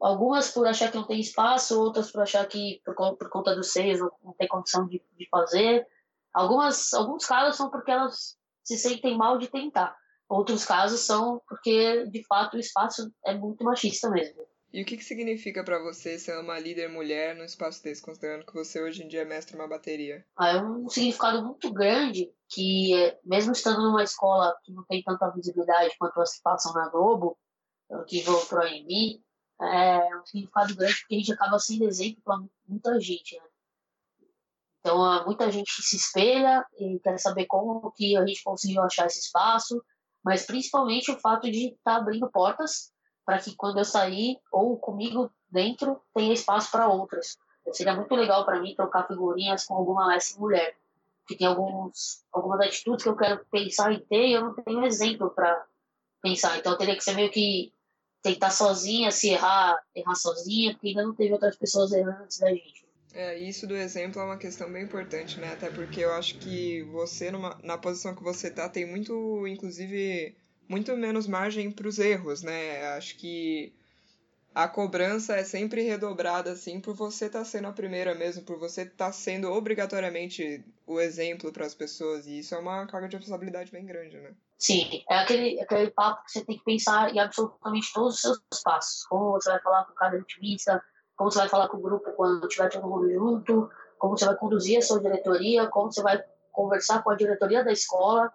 algumas 0.00 0.50
por 0.50 0.66
achar 0.66 0.90
que 0.90 0.96
não 0.96 1.06
tem 1.06 1.20
espaço, 1.20 1.80
outras 1.80 2.10
por 2.10 2.22
achar 2.22 2.46
que 2.46 2.80
por, 2.84 2.94
por 3.16 3.28
conta 3.30 3.54
dos 3.54 3.72
seios 3.72 4.00
não 4.22 4.32
tem 4.32 4.48
condição 4.48 4.86
de, 4.86 5.02
de 5.16 5.28
fazer. 5.28 5.86
Algumas, 6.32 6.92
alguns 6.94 7.24
casos 7.26 7.56
são 7.56 7.70
porque 7.70 7.90
elas 7.90 8.38
se 8.62 8.76
sentem 8.76 9.16
mal 9.16 9.38
de 9.38 9.48
tentar. 9.48 9.96
Outros 10.28 10.64
casos 10.64 11.00
são 11.00 11.40
porque, 11.48 12.06
de 12.06 12.22
fato, 12.26 12.56
o 12.56 12.60
espaço 12.60 13.10
é 13.24 13.34
muito 13.34 13.64
machista 13.64 14.10
mesmo. 14.10 14.46
E 14.70 14.82
o 14.82 14.84
que, 14.84 14.98
que 14.98 15.04
significa 15.04 15.64
para 15.64 15.78
você 15.78 16.18
ser 16.18 16.38
uma 16.38 16.58
líder 16.58 16.90
mulher 16.90 17.34
num 17.34 17.44
espaço 17.44 17.82
desse, 17.82 18.02
considerando 18.02 18.44
que 18.44 18.52
você 18.52 18.82
hoje 18.82 19.02
em 19.02 19.08
dia 19.08 19.22
é 19.22 19.24
mestre 19.24 19.56
uma 19.56 19.66
bateria? 19.66 20.26
Ah, 20.36 20.50
é 20.50 20.62
um 20.62 20.88
significado 20.88 21.42
muito 21.42 21.72
grande 21.72 22.30
que, 22.48 22.92
mesmo 23.24 23.52
estando 23.52 23.82
numa 23.82 24.02
escola 24.02 24.54
que 24.62 24.72
não 24.72 24.84
tem 24.84 25.02
tanta 25.02 25.30
visibilidade 25.30 25.96
quanto 25.98 26.20
as 26.20 26.36
que 26.36 26.42
passam 26.42 26.74
na 26.74 26.88
Globo, 26.90 27.38
que 28.06 28.20
vão 28.20 28.44
pro 28.44 28.62
AMB, 28.62 29.22
é 29.60 30.16
um 30.16 30.26
significado 30.26 30.74
grande 30.76 31.00
porque 31.00 31.14
a 31.14 31.18
gente 31.18 31.32
acaba 31.32 31.58
sendo 31.58 31.84
exemplo 31.84 32.22
para 32.22 32.38
muita 32.66 33.00
gente, 33.00 33.36
né? 33.36 33.46
Então, 34.80 35.24
muita 35.24 35.50
gente 35.50 35.70
se 35.82 35.96
espelha 35.96 36.64
e 36.78 37.00
quer 37.00 37.18
saber 37.18 37.46
como 37.46 37.90
que 37.92 38.16
a 38.16 38.24
gente 38.26 38.42
conseguiu 38.42 38.82
achar 38.82 39.06
esse 39.06 39.18
espaço, 39.18 39.82
mas 40.22 40.46
principalmente 40.46 41.10
o 41.10 41.18
fato 41.18 41.50
de 41.50 41.68
estar 41.68 41.94
tá 41.94 41.96
abrindo 41.96 42.30
portas 42.30 42.92
para 43.28 43.38
que 43.40 43.54
quando 43.54 43.76
eu 43.76 43.84
sair 43.84 44.38
ou 44.50 44.78
comigo 44.78 45.30
dentro 45.50 46.00
tenha 46.14 46.32
espaço 46.32 46.70
para 46.70 46.88
outras. 46.88 47.36
Seria 47.72 47.94
muito 47.94 48.14
legal 48.14 48.46
para 48.46 48.58
mim 48.58 48.74
trocar 48.74 49.06
figurinhas 49.06 49.66
com 49.66 49.74
alguma 49.74 50.08
mestre 50.08 50.40
mulher, 50.40 50.74
que 51.26 51.36
tem 51.36 51.46
alguns 51.46 52.24
algumas 52.32 52.58
atitudes 52.58 53.02
que 53.02 53.10
eu 53.10 53.16
quero 53.16 53.44
pensar 53.50 53.92
em 53.92 54.00
ter 54.00 54.28
e 54.28 54.32
eu 54.32 54.40
não 54.40 54.54
tenho 54.54 54.82
exemplo 54.82 55.28
para 55.28 55.62
pensar. 56.22 56.56
Então 56.56 56.78
teria 56.78 56.96
que 56.96 57.04
ser 57.04 57.14
meio 57.14 57.30
que 57.30 57.70
tentar 58.22 58.48
sozinha, 58.48 59.10
se 59.10 59.28
errar, 59.28 59.78
errar 59.94 60.14
sozinha, 60.14 60.72
porque 60.72 60.88
ainda 60.88 61.02
não 61.02 61.14
teve 61.14 61.34
outras 61.34 61.54
pessoas 61.54 61.92
errando 61.92 62.22
antes 62.22 62.38
da 62.38 62.48
gente. 62.48 62.88
É, 63.12 63.38
isso 63.38 63.66
do 63.66 63.76
exemplo 63.76 64.22
é 64.22 64.24
uma 64.24 64.38
questão 64.38 64.72
bem 64.72 64.84
importante, 64.84 65.38
né? 65.38 65.52
Até 65.52 65.68
porque 65.68 66.00
eu 66.00 66.14
acho 66.14 66.38
que 66.38 66.82
você, 66.84 67.30
numa, 67.30 67.58
na 67.62 67.76
posição 67.76 68.14
que 68.14 68.22
você 68.22 68.50
tá, 68.50 68.70
tem 68.70 68.86
muito, 68.86 69.46
inclusive, 69.46 70.34
muito 70.68 70.96
menos 70.96 71.26
margem 71.26 71.70
para 71.70 71.88
os 71.88 71.98
erros, 71.98 72.42
né? 72.42 72.86
Acho 72.96 73.16
que 73.16 73.72
a 74.54 74.68
cobrança 74.68 75.36
é 75.36 75.44
sempre 75.44 75.82
redobrada, 75.82 76.52
assim, 76.52 76.80
por 76.80 76.94
você 76.94 77.26
estar 77.26 77.40
tá 77.40 77.44
sendo 77.44 77.68
a 77.68 77.72
primeira 77.72 78.14
mesmo, 78.14 78.42
por 78.42 78.58
você 78.58 78.82
estar 78.82 79.06
tá 79.06 79.12
sendo 79.12 79.50
obrigatoriamente 79.52 80.64
o 80.86 81.00
exemplo 81.00 81.52
para 81.52 81.64
as 81.64 81.74
pessoas, 81.74 82.26
e 82.26 82.40
isso 82.40 82.54
é 82.54 82.58
uma 82.58 82.86
carga 82.86 83.08
de 83.08 83.16
responsabilidade 83.16 83.70
bem 83.70 83.86
grande, 83.86 84.18
né? 84.18 84.32
Sim, 84.58 85.04
é 85.08 85.18
aquele, 85.18 85.60
aquele 85.60 85.90
papo 85.92 86.24
que 86.24 86.32
você 86.32 86.44
tem 86.44 86.58
que 86.58 86.64
pensar 86.64 87.14
em 87.14 87.20
absolutamente 87.20 87.92
todos 87.92 88.14
os 88.14 88.20
seus 88.20 88.62
passos. 88.64 89.04
Como 89.06 89.32
você 89.32 89.50
vai 89.50 89.60
falar 89.60 89.84
com 89.84 89.94
cada 89.94 90.16
ativista, 90.16 90.82
como 91.16 91.30
você 91.30 91.38
vai 91.38 91.48
falar 91.48 91.68
com 91.68 91.76
o 91.76 91.80
grupo 91.82 92.10
quando 92.12 92.48
tiver 92.48 92.68
todo 92.68 92.88
mundo 92.88 93.08
junto, 93.08 93.70
como 93.98 94.18
você 94.18 94.24
vai 94.24 94.36
conduzir 94.36 94.78
a 94.78 94.82
sua 94.82 95.00
diretoria, 95.00 95.68
como 95.68 95.92
você 95.92 96.02
vai 96.02 96.20
conversar 96.50 97.04
com 97.04 97.10
a 97.10 97.16
diretoria 97.16 97.62
da 97.62 97.70
escola 97.70 98.32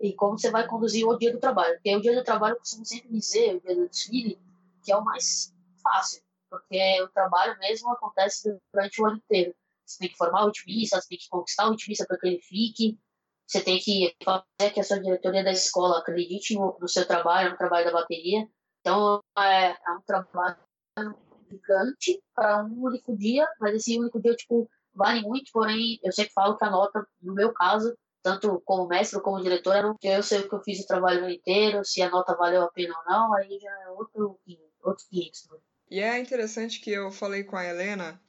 e 0.00 0.12
como 0.14 0.38
você 0.38 0.50
vai 0.50 0.66
conduzir 0.66 1.06
o 1.06 1.16
dia 1.16 1.32
do 1.32 1.40
trabalho. 1.40 1.74
Porque 1.74 1.96
o 1.96 2.00
dia 2.00 2.14
do 2.14 2.24
trabalho, 2.24 2.54
eu 2.54 2.58
costumo 2.58 2.84
sempre 2.84 3.08
dizer, 3.08 3.56
o 3.56 3.60
dia 3.60 3.74
do 3.74 3.88
desfile, 3.88 4.38
que 4.82 4.92
é 4.92 4.96
o 4.96 5.04
mais 5.04 5.54
fácil, 5.82 6.22
porque 6.50 7.02
o 7.02 7.08
trabalho 7.08 7.58
mesmo 7.58 7.90
acontece 7.90 8.58
durante 8.72 9.00
o 9.00 9.06
ano 9.06 9.16
inteiro. 9.16 9.54
Você 9.84 9.98
tem 9.98 10.08
que 10.08 10.16
formar 10.16 10.44
o 10.44 10.48
otimista, 10.48 11.00
você 11.00 11.08
tem 11.08 11.18
que 11.18 11.28
conquistar 11.28 11.68
o 11.68 11.72
otimista 11.72 12.04
para 12.06 12.18
que 12.18 12.26
ele 12.26 12.40
fique, 12.40 12.98
você 13.46 13.62
tem 13.62 13.78
que 13.78 14.14
fazer 14.24 14.72
que 14.72 14.80
a 14.80 14.82
sua 14.82 15.00
diretoria 15.00 15.44
da 15.44 15.52
escola 15.52 15.98
acredite 15.98 16.54
no, 16.54 16.76
seu 16.88 17.06
trabalho, 17.06 17.50
no 17.50 17.56
trabalho 17.56 17.86
da 17.86 17.92
bateria. 17.92 18.48
Então, 18.80 19.20
é, 19.38 19.70
é 19.70 19.90
um 19.92 20.00
trabalho 20.02 20.56
gigante 21.48 22.20
para 22.34 22.64
um 22.64 22.82
único 22.82 23.16
dia, 23.16 23.48
mas 23.60 23.74
esse 23.74 23.98
único 23.98 24.20
dia, 24.20 24.34
tipo, 24.34 24.68
vale 24.92 25.22
muito, 25.22 25.52
porém, 25.52 26.00
eu 26.02 26.10
sempre 26.10 26.32
falo 26.32 26.56
que 26.56 26.64
a 26.64 26.70
nota, 26.70 27.06
no 27.22 27.34
meu 27.34 27.52
caso, 27.52 27.96
tanto 28.26 28.60
como 28.64 28.88
mestre 28.88 29.20
como 29.20 29.40
diretora, 29.40 29.82
não 29.82 29.96
eu 30.02 30.20
sei 30.20 30.40
o 30.40 30.48
que 30.48 30.54
eu 30.56 30.60
fiz 30.60 30.80
o 30.80 30.86
trabalho 30.88 31.30
inteiro, 31.30 31.84
se 31.84 32.02
a 32.02 32.10
nota 32.10 32.34
valeu 32.34 32.64
a 32.64 32.72
pena 32.72 32.92
ou 32.98 33.04
não, 33.08 33.32
aí 33.34 33.56
já 33.60 33.70
é 33.84 33.88
outro, 33.90 34.36
outro 34.82 35.04
500. 35.08 35.48
Né? 35.48 35.58
E 35.88 36.00
é 36.00 36.18
interessante 36.18 36.80
que 36.80 36.90
eu 36.90 37.12
falei 37.12 37.44
com 37.44 37.54
a 37.54 37.64
Helena, 37.64 38.20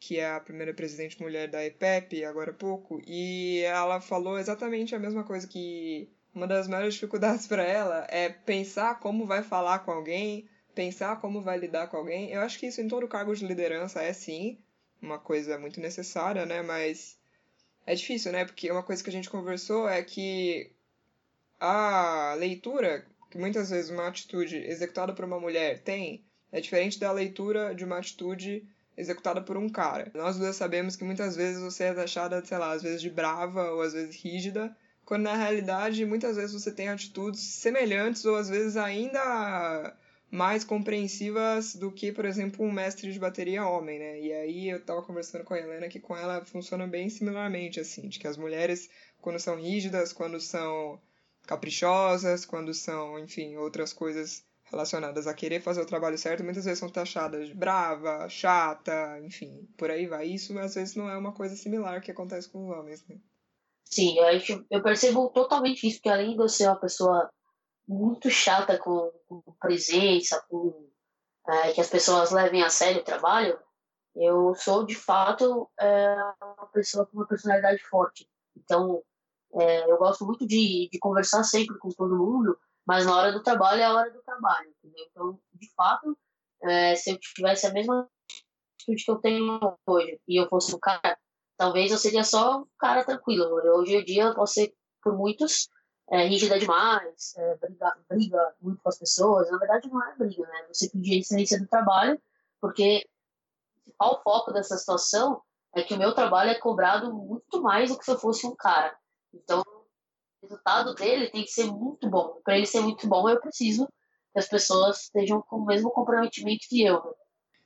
que 0.00 0.18
é 0.18 0.30
a 0.30 0.40
primeira 0.40 0.72
presidente 0.72 1.20
mulher 1.20 1.50
da 1.50 1.62
EPEP, 1.62 2.24
agora 2.24 2.50
há 2.50 2.54
pouco, 2.54 3.02
e 3.06 3.60
ela 3.60 4.00
falou 4.00 4.38
exatamente 4.38 4.94
a 4.94 4.98
mesma 4.98 5.22
coisa 5.22 5.46
que 5.46 6.10
uma 6.34 6.46
das 6.46 6.66
maiores 6.66 6.94
dificuldades 6.94 7.44
para 7.46 7.62
ela 7.62 8.06
é 8.08 8.30
pensar 8.30 9.00
como 9.00 9.26
vai 9.26 9.42
falar 9.42 9.80
com 9.80 9.90
alguém, 9.90 10.48
pensar 10.74 11.20
como 11.20 11.42
vai 11.42 11.58
lidar 11.58 11.88
com 11.88 11.98
alguém. 11.98 12.30
Eu 12.30 12.40
acho 12.40 12.58
que 12.58 12.68
isso 12.68 12.80
em 12.80 12.88
todo 12.88 13.06
cargo 13.06 13.36
de 13.36 13.46
liderança 13.46 14.00
é 14.00 14.14
sim 14.14 14.58
uma 15.02 15.18
coisa 15.18 15.58
muito 15.58 15.78
necessária, 15.78 16.46
né? 16.46 16.62
Mas 16.62 17.20
é 17.86 17.94
difícil, 17.94 18.32
né? 18.32 18.44
Porque 18.44 18.70
uma 18.70 18.82
coisa 18.82 19.02
que 19.02 19.10
a 19.10 19.12
gente 19.12 19.30
conversou 19.30 19.88
é 19.88 20.02
que 20.02 20.70
a 21.60 22.34
leitura 22.38 23.06
que 23.30 23.38
muitas 23.38 23.70
vezes 23.70 23.90
uma 23.90 24.08
atitude 24.08 24.56
executada 24.58 25.14
por 25.14 25.24
uma 25.24 25.40
mulher 25.40 25.78
tem 25.78 26.22
é 26.52 26.60
diferente 26.60 27.00
da 27.00 27.10
leitura 27.10 27.74
de 27.74 27.82
uma 27.82 27.96
atitude 27.96 28.62
executada 28.94 29.40
por 29.40 29.56
um 29.56 29.70
cara. 29.70 30.10
Nós 30.14 30.36
duas 30.36 30.54
sabemos 30.54 30.96
que 30.96 31.04
muitas 31.04 31.34
vezes 31.34 31.62
você 31.62 31.84
é 31.84 31.94
taxada, 31.94 32.44
sei 32.44 32.58
lá, 32.58 32.72
às 32.72 32.82
vezes 32.82 33.00
de 33.00 33.08
brava 33.08 33.70
ou 33.70 33.80
às 33.80 33.94
vezes 33.94 34.14
rígida, 34.16 34.76
quando 35.04 35.22
na 35.22 35.34
realidade 35.34 36.04
muitas 36.04 36.36
vezes 36.36 36.52
você 36.52 36.70
tem 36.70 36.90
atitudes 36.90 37.40
semelhantes 37.40 38.22
ou 38.26 38.36
às 38.36 38.50
vezes 38.50 38.76
ainda 38.76 39.96
mais 40.32 40.64
compreensivas 40.64 41.74
do 41.74 41.92
que, 41.92 42.10
por 42.10 42.24
exemplo, 42.24 42.64
um 42.64 42.72
mestre 42.72 43.12
de 43.12 43.18
bateria 43.18 43.68
homem, 43.68 43.98
né? 43.98 44.18
E 44.18 44.32
aí 44.32 44.68
eu 44.70 44.82
tava 44.82 45.02
conversando 45.02 45.44
com 45.44 45.52
a 45.52 45.58
Helena 45.58 45.90
que 45.90 46.00
com 46.00 46.16
ela 46.16 46.42
funciona 46.42 46.86
bem 46.86 47.10
similarmente, 47.10 47.78
assim, 47.78 48.08
de 48.08 48.18
que 48.18 48.26
as 48.26 48.38
mulheres, 48.38 48.88
quando 49.20 49.38
são 49.38 49.56
rígidas, 49.56 50.10
quando 50.10 50.40
são 50.40 50.98
caprichosas, 51.46 52.46
quando 52.46 52.72
são, 52.72 53.18
enfim, 53.18 53.56
outras 53.56 53.92
coisas 53.92 54.42
relacionadas 54.64 55.26
a 55.26 55.34
querer 55.34 55.60
fazer 55.60 55.82
o 55.82 55.86
trabalho 55.86 56.16
certo, 56.16 56.42
muitas 56.42 56.64
vezes 56.64 56.78
são 56.78 56.88
taxadas 56.88 57.48
de 57.48 57.54
brava, 57.54 58.26
chata, 58.30 59.20
enfim, 59.22 59.68
por 59.76 59.90
aí 59.90 60.06
vai. 60.06 60.28
Isso 60.28 60.58
às 60.58 60.74
vezes 60.74 60.94
não 60.94 61.10
é 61.10 61.16
uma 61.18 61.32
coisa 61.32 61.54
similar 61.54 62.00
que 62.00 62.10
acontece 62.10 62.48
com 62.48 62.70
os 62.70 62.74
homens, 62.74 63.06
né? 63.06 63.18
Sim, 63.84 64.16
eu, 64.18 64.64
eu 64.70 64.82
percebo 64.82 65.28
totalmente 65.28 65.86
isso, 65.86 66.00
que 66.00 66.08
além 66.08 66.34
de 66.34 66.42
eu 66.42 66.48
ser 66.48 66.68
uma 66.68 66.80
pessoa 66.80 67.30
muito 67.86 68.30
chata 68.30 68.78
com, 68.78 69.12
com 69.28 69.42
presença, 69.60 70.44
com 70.48 70.88
é, 71.48 71.72
que 71.72 71.80
as 71.80 71.88
pessoas 71.88 72.30
levem 72.30 72.62
a 72.62 72.70
sério 72.70 73.00
o 73.00 73.04
trabalho, 73.04 73.58
eu 74.14 74.54
sou 74.54 74.84
de 74.84 74.94
fato 74.94 75.68
é, 75.80 76.14
uma 76.40 76.66
pessoa 76.72 77.06
com 77.06 77.18
uma 77.18 77.26
personalidade 77.26 77.82
forte. 77.84 78.28
Então, 78.56 79.02
é, 79.54 79.90
eu 79.90 79.96
gosto 79.96 80.24
muito 80.24 80.46
de, 80.46 80.88
de 80.90 80.98
conversar 80.98 81.42
sempre 81.44 81.78
com 81.78 81.88
todo 81.88 82.16
mundo, 82.16 82.58
mas 82.86 83.06
na 83.06 83.16
hora 83.16 83.32
do 83.32 83.42
trabalho 83.42 83.80
é 83.80 83.84
a 83.84 83.94
hora 83.94 84.10
do 84.10 84.22
trabalho, 84.22 84.70
entendeu? 84.78 85.06
Então, 85.10 85.40
de 85.54 85.72
fato, 85.74 86.16
é, 86.62 86.94
se 86.94 87.10
eu 87.10 87.18
tivesse 87.18 87.66
a 87.66 87.72
mesma 87.72 88.08
atitude 88.76 89.04
que 89.04 89.10
eu 89.10 89.16
tenho 89.16 89.76
hoje 89.86 90.20
e 90.28 90.40
eu 90.40 90.48
fosse 90.48 90.74
um 90.74 90.78
cara, 90.78 91.18
talvez 91.56 91.90
eu 91.90 91.98
seria 91.98 92.24
só 92.24 92.60
um 92.60 92.66
cara 92.78 93.04
tranquilo. 93.04 93.46
Hoje 93.78 93.96
em 93.96 94.04
dia 94.04 94.24
eu 94.24 94.34
posso 94.34 94.54
ser, 94.54 94.74
por 95.02 95.16
muitos, 95.16 95.68
é, 96.12 96.26
rígida 96.26 96.58
demais, 96.58 97.34
é, 97.38 97.56
briga, 97.56 97.96
briga 98.06 98.54
muito 98.60 98.82
com 98.82 98.88
as 98.90 98.98
pessoas. 98.98 99.50
Na 99.50 99.56
verdade, 99.56 99.88
não 99.88 100.04
é 100.06 100.14
briga, 100.14 100.42
né? 100.42 100.66
Você 100.68 100.90
pedir 100.90 101.20
excelência 101.20 101.58
do 101.58 101.66
trabalho, 101.66 102.20
porque 102.60 103.08
o 103.98 104.18
foco 104.22 104.52
dessa 104.52 104.76
situação 104.76 105.40
é 105.74 105.82
que 105.82 105.94
o 105.94 105.98
meu 105.98 106.14
trabalho 106.14 106.50
é 106.50 106.54
cobrado 106.54 107.14
muito 107.14 107.62
mais 107.62 107.88
do 107.88 107.98
que 107.98 108.04
se 108.04 108.10
eu 108.10 108.18
fosse 108.18 108.46
um 108.46 108.54
cara. 108.54 108.94
Então, 109.32 109.62
o 109.62 110.46
resultado 110.46 110.94
dele 110.94 111.30
tem 111.30 111.44
que 111.44 111.50
ser 111.50 111.64
muito 111.64 112.10
bom. 112.10 112.42
Para 112.44 112.58
ele 112.58 112.66
ser 112.66 112.80
muito 112.80 113.08
bom, 113.08 113.26
eu 113.26 113.40
preciso 113.40 113.86
que 114.34 114.38
as 114.38 114.48
pessoas 114.48 115.04
estejam 115.04 115.40
com 115.40 115.56
o 115.56 115.64
mesmo 115.64 115.90
comprometimento 115.90 116.66
que 116.68 116.84
eu. 116.84 117.02
Né? 117.02 117.12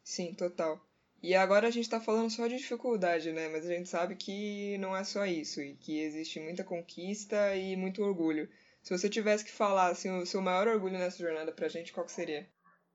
Sim, 0.05 0.35
total. 0.37 0.81
E 1.23 1.35
agora 1.35 1.69
a 1.69 1.71
gente 1.71 1.85
está 1.85 2.01
falando 2.01 2.31
só 2.31 2.47
de 2.47 2.57
dificuldade, 2.57 3.33
né? 3.33 3.49
Mas 3.49 3.67
a 3.67 3.69
gente 3.69 3.89
sabe 3.89 4.15
que 4.15 4.77
não 4.79 4.97
é 4.97 5.03
só 5.03 5.25
isso 5.25 5.61
e 5.61 5.75
que 5.75 6.01
existe 6.01 6.39
muita 6.39 6.63
conquista 6.63 7.55
e 7.57 7.77
muito 7.77 8.03
orgulho. 8.03 8.49
Se 8.83 8.97
você 8.97 9.09
tivesse 9.09 9.45
que 9.45 9.51
falar 9.51 9.89
assim, 9.89 10.11
o 10.11 10.27
seu 10.27 10.41
maior 10.41 10.69
orgulho 10.69 10.99
nessa 10.99 11.19
jornada 11.19 11.51
pra 11.51 11.69
gente, 11.69 11.93
qual 11.93 12.07
que 12.07 12.13
seria? 12.13 12.49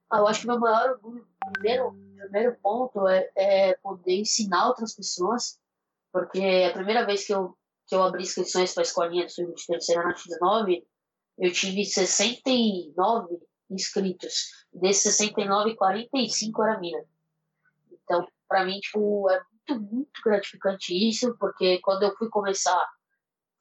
Ah, 0.09 0.19
eu 0.19 0.27
acho 0.27 0.41
que 0.41 0.47
meu 0.47 0.59
maior 0.59 0.91
orgulho, 0.91 1.27
primeiro, 1.53 1.91
primeiro 2.17 2.55
ponto 2.61 3.07
é, 3.07 3.29
é 3.35 3.73
poder 3.75 4.19
ensinar 4.19 4.67
outras 4.67 4.93
pessoas, 4.95 5.59
porque 6.11 6.65
a 6.69 6.73
primeira 6.73 7.05
vez 7.05 7.25
que 7.25 7.33
eu, 7.33 7.57
que 7.87 7.95
eu 7.95 8.03
abri 8.03 8.23
inscrições 8.23 8.73
para 8.73 8.83
a 8.83 8.85
escolinha 8.85 9.25
do 9.25 9.31
Sul 9.31 9.53
de 9.53 9.65
Terceira 9.65 10.03
na 10.03 10.13
X9, 10.13 10.83
eu 11.37 11.51
tive 11.51 11.83
69 11.83 13.39
inscritos. 13.69 14.65
Desses 14.73 15.15
69, 15.15 15.75
45 15.75 16.63
era 16.63 16.79
mina. 16.79 17.03
Então, 18.11 18.27
para 18.45 18.65
mim, 18.65 18.77
tipo, 18.79 19.29
é 19.29 19.41
muito, 19.69 19.93
muito 19.93 20.21
gratificante 20.25 20.93
isso, 20.93 21.33
porque 21.39 21.79
quando 21.79 22.03
eu 22.03 22.13
fui 22.17 22.29
começar 22.29 22.85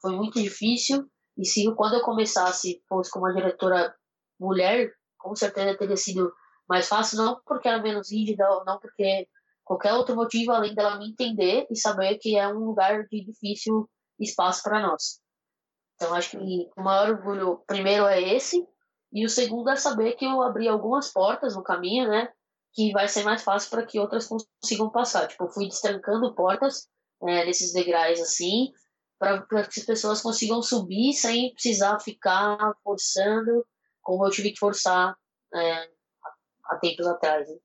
foi 0.01 0.13
muito 0.13 0.41
difícil, 0.41 1.07
e 1.37 1.45
se 1.45 1.73
quando 1.75 1.93
eu 1.93 2.01
começasse 2.01 2.83
fosse 2.89 3.09
com 3.09 3.19
uma 3.19 3.33
diretora 3.33 3.95
mulher, 4.37 4.91
com 5.17 5.33
certeza 5.35 5.77
teria 5.77 5.95
sido 5.95 6.33
mais 6.67 6.89
fácil, 6.89 7.19
não 7.19 7.39
porque 7.45 7.67
era 7.67 7.81
menos 7.81 8.11
rígida, 8.11 8.43
não 8.65 8.77
porque 8.79 9.27
qualquer 9.63 9.93
outro 9.93 10.15
motivo 10.15 10.51
além 10.51 10.75
dela 10.75 10.97
me 10.97 11.09
entender 11.09 11.65
e 11.69 11.77
saber 11.77 12.17
que 12.17 12.35
é 12.35 12.47
um 12.47 12.65
lugar 12.65 13.05
de 13.07 13.23
difícil 13.23 13.89
espaço 14.19 14.63
para 14.63 14.81
nós. 14.81 15.21
Então, 15.95 16.13
acho 16.13 16.31
que 16.31 16.69
o 16.75 16.81
maior 16.81 17.11
orgulho, 17.11 17.63
primeiro, 17.67 18.05
é 18.05 18.19
esse, 18.19 18.67
e 19.13 19.23
o 19.23 19.29
segundo 19.29 19.69
é 19.69 19.75
saber 19.75 20.13
que 20.13 20.25
eu 20.25 20.41
abri 20.41 20.67
algumas 20.67 21.13
portas 21.13 21.55
no 21.55 21.63
caminho, 21.63 22.09
né? 22.09 22.27
Que 22.73 22.91
vai 22.91 23.07
ser 23.07 23.23
mais 23.23 23.43
fácil 23.43 23.69
para 23.69 23.85
que 23.85 23.99
outras 23.99 24.27
consigam 24.27 24.89
passar. 24.89 25.27
Tipo, 25.27 25.45
eu 25.45 25.49
fui 25.49 25.67
destrancando 25.67 26.33
portas 26.33 26.87
é, 27.23 27.45
nesses 27.45 27.73
degraus 27.73 28.19
assim, 28.19 28.71
para 29.19 29.45
que 29.67 29.79
as 29.79 29.85
pessoas 29.85 30.21
consigam 30.21 30.61
subir 30.61 31.13
sem 31.13 31.53
precisar 31.53 31.99
ficar 31.99 32.57
forçando, 32.83 33.65
como 34.01 34.25
eu 34.25 34.31
tive 34.31 34.51
que 34.51 34.59
forçar 34.59 35.15
é, 35.53 35.89
há 36.65 36.77
tempos 36.77 37.05
atrás. 37.05 37.47
Né? 37.47 37.57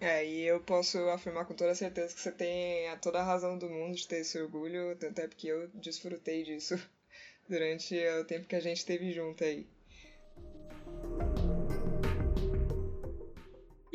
É, 0.00 0.24
e 0.24 0.42
eu 0.42 0.60
posso 0.60 0.96
afirmar 1.08 1.44
com 1.44 1.54
toda 1.54 1.74
certeza 1.74 2.14
que 2.14 2.20
você 2.20 2.30
tem 2.30 2.88
a 2.88 2.96
toda 2.96 3.18
a 3.18 3.24
razão 3.24 3.58
do 3.58 3.68
mundo 3.68 3.96
de 3.96 4.06
ter 4.06 4.18
esse 4.18 4.40
orgulho, 4.40 4.96
tanto 4.96 5.20
é 5.20 5.26
porque 5.26 5.48
eu 5.48 5.68
desfrutei 5.74 6.44
disso 6.44 6.74
durante 7.48 7.96
o 8.20 8.24
tempo 8.24 8.46
que 8.46 8.54
a 8.54 8.60
gente 8.60 8.76
esteve 8.76 9.12
junto 9.12 9.42
aí. 9.42 9.66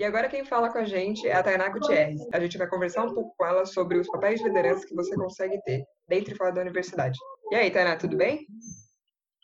E 0.04 0.06
agora 0.06 0.28
quem 0.28 0.44
fala 0.44 0.70
com 0.70 0.80
a 0.80 0.84
gente 0.84 1.26
é 1.26 1.34
a 1.34 1.42
Tainá 1.42 1.70
Gutierrez. 1.70 2.20
A 2.34 2.38
gente 2.38 2.58
vai 2.58 2.68
conversar 2.68 3.06
um 3.06 3.14
pouco 3.14 3.34
com 3.38 3.46
ela 3.46 3.66
sobre 3.66 3.98
os 3.98 4.08
papéis 4.10 4.42
de 4.42 4.46
liderança 4.46 4.86
que 4.86 4.94
você 4.94 5.16
consegue 5.16 5.58
ter 5.62 5.86
dentro 6.10 6.34
e 6.34 6.36
fora 6.36 6.52
da 6.52 6.60
universidade. 6.60 7.18
E 7.50 7.56
aí, 7.56 7.72
Tainá, 7.72 7.96
tudo 7.96 8.18
bem? 8.18 8.46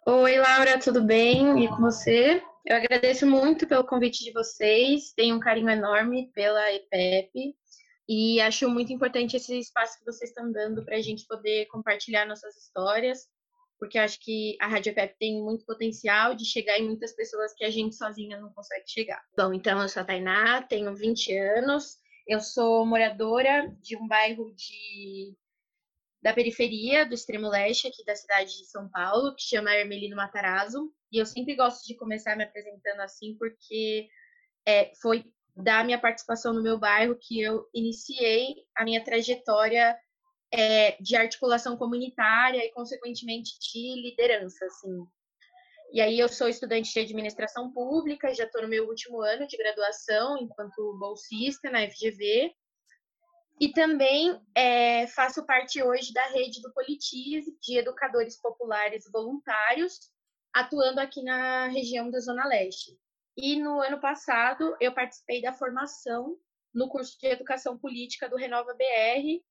Oi, 0.06 0.38
Laura, 0.38 0.78
tudo 0.78 1.02
bem? 1.02 1.64
E 1.64 1.70
com 1.70 1.78
você? 1.78 2.44
Eu 2.66 2.76
agradeço 2.76 3.26
muito 3.26 3.66
pelo 3.68 3.86
convite 3.86 4.22
de 4.22 4.34
vocês, 4.34 5.14
tenho 5.16 5.38
um 5.38 5.40
carinho 5.40 5.70
enorme 5.70 6.30
pela 6.36 6.74
EPEP 6.74 7.56
e 8.10 8.42
acho 8.42 8.68
muito 8.68 8.92
importante 8.92 9.38
esse 9.38 9.58
espaço 9.58 9.98
que 9.98 10.04
vocês 10.04 10.30
estão 10.30 10.52
dando 10.52 10.84
para 10.84 10.98
a 10.98 11.02
gente 11.02 11.26
poder 11.26 11.68
compartilhar 11.68 12.26
nossas 12.26 12.58
histórias 12.58 13.30
porque 13.80 13.98
acho 13.98 14.20
que 14.20 14.58
a 14.60 14.68
Rádio 14.68 14.94
Pep 14.94 15.16
tem 15.18 15.42
muito 15.42 15.66
potencial 15.66 16.36
de 16.36 16.46
chegar 16.46 16.78
em 16.78 16.86
muitas 16.86 17.14
pessoas 17.14 17.54
que 17.54 17.64
a 17.64 17.70
gente 17.70 17.96
sozinha 17.96 18.40
não 18.40 18.52
consegue 18.52 18.84
chegar. 18.86 19.24
Bom, 19.38 19.54
então 19.54 19.82
eu 19.82 19.88
sou 19.88 20.02
a 20.02 20.06
Tainá, 20.06 20.62
tenho 20.62 20.94
20 20.94 21.38
anos, 21.38 21.98
eu 22.28 22.42
sou 22.42 22.86
moradora 22.86 23.74
de 23.82 23.96
um 23.96 24.08
bairro 24.08 24.54
de 24.54 25.34
da 26.22 26.34
periferia 26.34 27.06
do 27.06 27.14
extremo 27.14 27.48
leste 27.48 27.88
aqui 27.88 28.04
da 28.04 28.14
cidade 28.14 28.58
de 28.58 28.66
São 28.66 28.90
Paulo, 28.90 29.34
que 29.36 29.42
chama 29.42 29.74
Hermelino 29.74 30.18
Matarazzo, 30.18 30.94
e 31.10 31.18
eu 31.18 31.26
sempre 31.26 31.56
gosto 31.56 31.88
de 31.88 31.96
começar 31.96 32.36
me 32.36 32.44
apresentando 32.44 33.00
assim 33.00 33.36
porque 33.38 34.10
é, 34.68 34.92
foi 35.02 35.24
da 35.56 35.82
minha 35.84 35.98
participação 35.98 36.54
no 36.54 36.62
meu 36.62 36.78
bairro 36.78 37.18
que 37.20 37.42
eu 37.42 37.68
iniciei 37.74 38.66
a 38.76 38.84
minha 38.84 39.04
trajetória 39.04 39.98
é, 40.52 40.98
de 41.02 41.16
articulação 41.16 41.78
comunitária 41.78 42.64
e, 42.66 42.72
consequentemente, 42.72 43.58
de 43.60 44.02
liderança, 44.02 44.66
assim. 44.66 45.06
E 45.92 46.02
aí 46.02 46.20
eu 46.20 46.30
sou 46.30 46.48
estudante 46.48 46.94
de 46.94 47.00
administração 47.00 47.72
pública, 47.72 48.34
já 48.34 48.44
estou 48.44 48.62
no 48.62 48.68
meu 48.68 48.88
último 48.88 49.22
ano 49.22 49.48
de 49.48 49.58
graduação 49.58 50.38
enquanto 50.38 50.98
bolsista 51.00 51.70
na 51.72 51.88
FGV. 51.90 52.54
E 53.60 53.70
também 53.74 54.40
é, 54.56 55.08
faço 55.08 55.46
parte 55.46 55.82
hoje 55.84 56.14
da 56.14 56.26
rede 56.28 56.62
do 56.62 56.72
Politize, 56.74 57.58
de 57.62 57.78
educadores 57.78 58.40
populares 58.40 59.04
voluntários, 59.12 60.00
atuando 60.54 61.00
aqui 61.00 61.22
na 61.24 61.68
região 61.68 62.10
da 62.10 62.20
Zona 62.20 62.46
Leste. 62.46 62.98
E 63.36 63.60
no 63.60 63.82
ano 63.82 64.00
passado 64.00 64.78
eu 64.80 64.94
participei 64.94 65.42
da 65.42 65.54
formação 65.54 66.38
no 66.74 66.88
curso 66.88 67.20
de 67.20 67.28
Educação 67.28 67.78
Política 67.78 68.30
do 68.30 68.38
Renova 68.38 68.74
BR, 68.74 69.44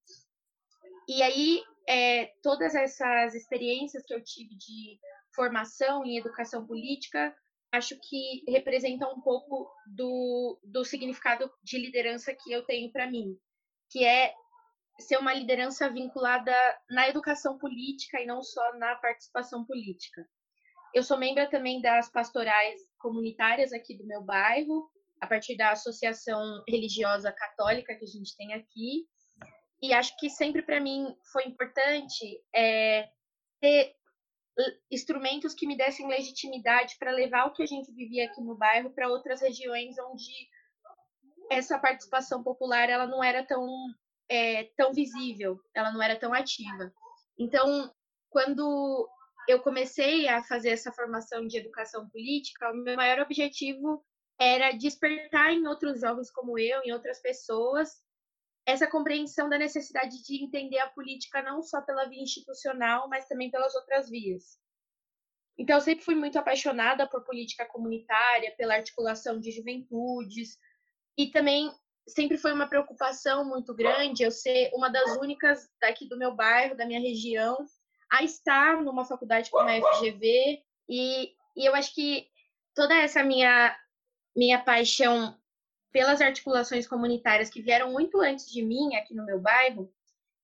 e 1.09 1.23
aí, 1.23 1.63
é, 1.89 2.27
todas 2.43 2.75
essas 2.75 3.35
experiências 3.35 4.05
que 4.05 4.13
eu 4.13 4.23
tive 4.23 4.55
de 4.57 5.01
formação 5.35 6.05
em 6.05 6.19
educação 6.19 6.67
política, 6.67 7.35
acho 7.73 7.99
que 7.99 8.45
representam 8.47 9.13
um 9.15 9.21
pouco 9.21 9.71
do, 9.87 10.59
do 10.63 10.85
significado 10.85 11.51
de 11.63 11.79
liderança 11.79 12.35
que 12.35 12.53
eu 12.53 12.65
tenho 12.65 12.93
para 12.93 13.11
mim, 13.11 13.39
que 13.91 14.05
é 14.05 14.35
ser 14.99 15.17
uma 15.17 15.33
liderança 15.33 15.89
vinculada 15.89 16.53
na 16.91 17.09
educação 17.09 17.57
política 17.57 18.21
e 18.21 18.27
não 18.27 18.43
só 18.43 18.77
na 18.79 18.95
participação 18.97 19.65
política. 19.65 20.29
Eu 20.95 21.03
sou 21.03 21.19
membro 21.19 21.49
também 21.49 21.81
das 21.81 22.11
pastorais 22.11 22.81
comunitárias 22.99 23.73
aqui 23.73 23.97
do 23.97 24.07
meu 24.07 24.23
bairro, 24.23 24.91
a 25.21 25.27
partir 25.27 25.57
da 25.57 25.71
associação 25.71 26.63
religiosa 26.69 27.33
católica 27.33 27.95
que 27.95 28.05
a 28.05 28.09
gente 28.09 28.37
tem 28.37 28.55
aqui, 28.55 29.07
e 29.81 29.93
acho 29.93 30.17
que 30.19 30.29
sempre 30.29 30.63
para 30.63 30.81
mim 30.81 31.15
foi 31.33 31.45
importante 31.45 32.43
é, 32.55 33.09
ter 33.61 33.95
instrumentos 34.91 35.55
que 35.55 35.67
me 35.67 35.77
dessem 35.77 36.09
legitimidade 36.09 36.97
para 36.99 37.13
levar 37.13 37.47
o 37.47 37.53
que 37.53 37.63
a 37.63 37.67
gente 37.67 37.93
vivia 37.93 38.27
aqui 38.27 38.41
no 38.41 38.57
bairro 38.57 38.91
para 38.91 39.09
outras 39.09 39.41
regiões 39.41 39.97
onde 39.99 40.33
essa 41.51 41.79
participação 41.79 42.43
popular 42.43 42.91
ela 42.91 43.07
não 43.07 43.23
era 43.23 43.45
tão 43.45 43.67
é, 44.29 44.65
tão 44.77 44.93
visível, 44.93 45.59
ela 45.75 45.91
não 45.91 46.03
era 46.03 46.19
tão 46.19 46.35
ativa. 46.35 46.93
Então, 47.39 47.91
quando 48.29 49.09
eu 49.49 49.61
comecei 49.61 50.29
a 50.29 50.43
fazer 50.43 50.71
essa 50.71 50.93
formação 50.93 51.47
de 51.47 51.57
educação 51.57 52.07
política, 52.11 52.71
o 52.71 52.77
meu 52.77 52.97
maior 52.97 53.21
objetivo 53.21 54.05
era 54.39 54.73
despertar 54.73 55.53
em 55.53 55.67
outros 55.67 56.01
jovens 56.01 56.31
como 56.31 56.59
eu, 56.59 56.83
em 56.85 56.93
outras 56.93 57.23
pessoas, 57.23 57.89
essa 58.69 58.87
compreensão 58.87 59.49
da 59.49 59.57
necessidade 59.57 60.23
de 60.23 60.45
entender 60.45 60.79
a 60.79 60.91
política 60.91 61.41
não 61.41 61.63
só 61.63 61.81
pela 61.81 62.05
via 62.05 62.23
institucional, 62.23 63.09
mas 63.09 63.27
também 63.27 63.51
pelas 63.51 63.75
outras 63.75 64.11
vias. 64.11 64.59
Então, 65.57 65.77
eu 65.77 65.81
sempre 65.81 66.05
fui 66.05 66.15
muito 66.15 66.39
apaixonada 66.39 67.09
por 67.09 67.25
política 67.25 67.65
comunitária, 67.65 68.55
pela 68.59 68.75
articulação 68.75 69.41
de 69.41 69.51
juventudes, 69.53 70.59
e 71.17 71.29
também 71.31 71.73
sempre 72.07 72.37
foi 72.37 72.53
uma 72.53 72.69
preocupação 72.69 73.43
muito 73.43 73.75
grande 73.75 74.23
eu 74.23 74.31
ser 74.31 74.71
uma 74.75 74.91
das 74.91 75.17
únicas 75.17 75.67
daqui 75.81 76.07
do 76.07 76.19
meu 76.19 76.35
bairro, 76.35 76.77
da 76.77 76.85
minha 76.85 77.01
região, 77.01 77.57
a 78.11 78.23
estar 78.23 78.83
numa 78.83 79.07
faculdade 79.07 79.51
como 79.51 79.67
a 79.67 79.95
FGV, 79.95 80.63
e, 80.91 81.33
e 81.57 81.67
eu 81.67 81.75
acho 81.75 81.95
que 81.95 82.29
toda 82.75 82.95
essa 82.95 83.25
minha 83.25 83.75
minha 84.37 84.63
paixão 84.63 85.35
pelas 85.99 86.21
articulações 86.21 86.87
comunitárias 86.87 87.51
que 87.51 87.61
vieram 87.61 87.91
muito 87.91 88.21
antes 88.21 88.49
de 88.49 88.63
mim 88.63 88.95
aqui 88.95 89.13
no 89.13 89.27
meu 89.27 89.41
bairro, 89.41 89.93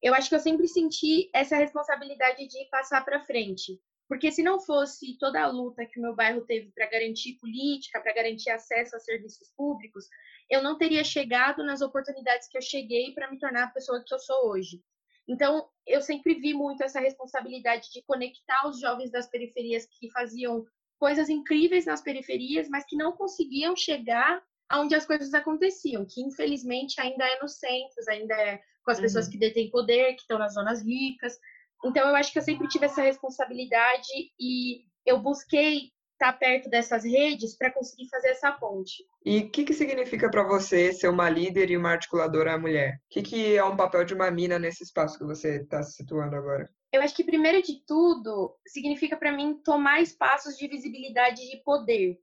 eu 0.02 0.12
acho 0.12 0.28
que 0.28 0.34
eu 0.34 0.40
sempre 0.40 0.66
senti 0.66 1.30
essa 1.32 1.56
responsabilidade 1.56 2.48
de 2.48 2.64
passar 2.72 3.04
para 3.04 3.22
frente. 3.24 3.80
Porque 4.08 4.32
se 4.32 4.42
não 4.42 4.58
fosse 4.58 5.16
toda 5.16 5.40
a 5.40 5.46
luta 5.46 5.86
que 5.86 6.00
o 6.00 6.02
meu 6.02 6.12
bairro 6.12 6.44
teve 6.44 6.72
para 6.72 6.90
garantir 6.90 7.34
política, 7.34 8.00
para 8.00 8.12
garantir 8.12 8.50
acesso 8.50 8.96
a 8.96 8.98
serviços 8.98 9.48
públicos, 9.56 10.08
eu 10.50 10.60
não 10.60 10.76
teria 10.76 11.04
chegado 11.04 11.62
nas 11.62 11.82
oportunidades 11.82 12.48
que 12.48 12.58
eu 12.58 12.62
cheguei 12.62 13.14
para 13.14 13.30
me 13.30 13.38
tornar 13.38 13.62
a 13.62 13.70
pessoa 13.70 14.02
que 14.04 14.12
eu 14.12 14.18
sou 14.18 14.50
hoje. 14.50 14.82
Então, 15.28 15.68
eu 15.86 16.02
sempre 16.02 16.34
vi 16.34 16.52
muito 16.52 16.82
essa 16.82 16.98
responsabilidade 16.98 17.92
de 17.92 18.02
conectar 18.02 18.66
os 18.66 18.80
jovens 18.80 19.12
das 19.12 19.28
periferias 19.28 19.86
que 19.86 20.10
faziam 20.10 20.66
coisas 20.98 21.28
incríveis 21.28 21.86
nas 21.86 22.02
periferias, 22.02 22.68
mas 22.68 22.84
que 22.84 22.96
não 22.96 23.12
conseguiam 23.12 23.76
chegar 23.76 24.42
onde 24.72 24.94
as 24.94 25.06
coisas 25.06 25.32
aconteciam, 25.34 26.06
que 26.08 26.22
infelizmente 26.22 27.00
ainda 27.00 27.24
é 27.24 27.40
nos 27.40 27.58
centros, 27.58 28.08
ainda 28.08 28.34
é 28.34 28.60
com 28.84 28.90
as 28.90 28.98
uhum. 28.98 29.04
pessoas 29.04 29.28
que 29.28 29.38
detêm 29.38 29.70
poder, 29.70 30.14
que 30.14 30.22
estão 30.22 30.38
nas 30.38 30.54
zonas 30.54 30.82
ricas. 30.82 31.38
Então 31.84 32.08
eu 32.08 32.16
acho 32.16 32.32
que 32.32 32.38
eu 32.38 32.42
sempre 32.42 32.68
tive 32.68 32.86
essa 32.86 33.02
responsabilidade 33.02 34.08
e 34.38 34.84
eu 35.04 35.18
busquei 35.18 35.92
estar 36.12 36.32
perto 36.34 36.70
dessas 36.70 37.04
redes 37.04 37.56
para 37.56 37.72
conseguir 37.72 38.08
fazer 38.08 38.28
essa 38.28 38.52
ponte. 38.52 39.04
E 39.24 39.40
o 39.40 39.50
que, 39.50 39.64
que 39.64 39.74
significa 39.74 40.30
para 40.30 40.46
você 40.46 40.92
ser 40.92 41.08
uma 41.08 41.28
líder 41.28 41.70
e 41.70 41.76
uma 41.76 41.90
articuladora 41.90 42.58
mulher? 42.58 43.00
O 43.06 43.08
que, 43.10 43.22
que 43.22 43.56
é 43.56 43.64
um 43.64 43.76
papel 43.76 44.04
de 44.04 44.14
uma 44.14 44.30
mina 44.30 44.58
nesse 44.58 44.84
espaço 44.84 45.18
que 45.18 45.24
você 45.24 45.62
está 45.62 45.82
se 45.82 45.96
situando 45.96 46.36
agora? 46.36 46.68
Eu 46.92 47.02
acho 47.02 47.14
que 47.14 47.24
primeiro 47.24 47.60
de 47.60 47.84
tudo 47.84 48.56
significa 48.66 49.16
para 49.16 49.32
mim 49.32 49.60
tomar 49.64 50.00
espaços 50.00 50.56
de 50.56 50.68
visibilidade 50.68 51.42
e 51.42 51.50
de 51.50 51.62
poder. 51.64 52.18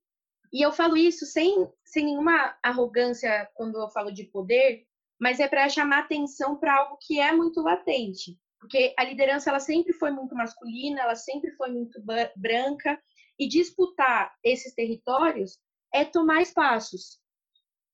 E 0.51 0.61
eu 0.61 0.71
falo 0.71 0.97
isso 0.97 1.25
sem, 1.25 1.69
sem 1.85 2.05
nenhuma 2.05 2.57
arrogância 2.61 3.49
quando 3.53 3.79
eu 3.79 3.89
falo 3.89 4.11
de 4.11 4.25
poder, 4.25 4.85
mas 5.19 5.39
é 5.39 5.47
para 5.47 5.69
chamar 5.69 5.99
atenção 5.99 6.57
para 6.57 6.77
algo 6.77 6.97
que 6.99 7.19
é 7.19 7.31
muito 7.31 7.61
latente. 7.61 8.37
Porque 8.59 8.93
a 8.97 9.03
liderança 9.03 9.49
ela 9.49 9.59
sempre 9.59 9.93
foi 9.93 10.11
muito 10.11 10.35
masculina, 10.35 11.01
ela 11.01 11.15
sempre 11.15 11.51
foi 11.51 11.71
muito 11.71 12.01
branca, 12.35 13.01
e 13.41 13.47
disputar 13.47 14.31
esses 14.43 14.73
territórios 14.75 15.57
é 15.91 16.05
tomar 16.05 16.43
espaços. 16.43 17.19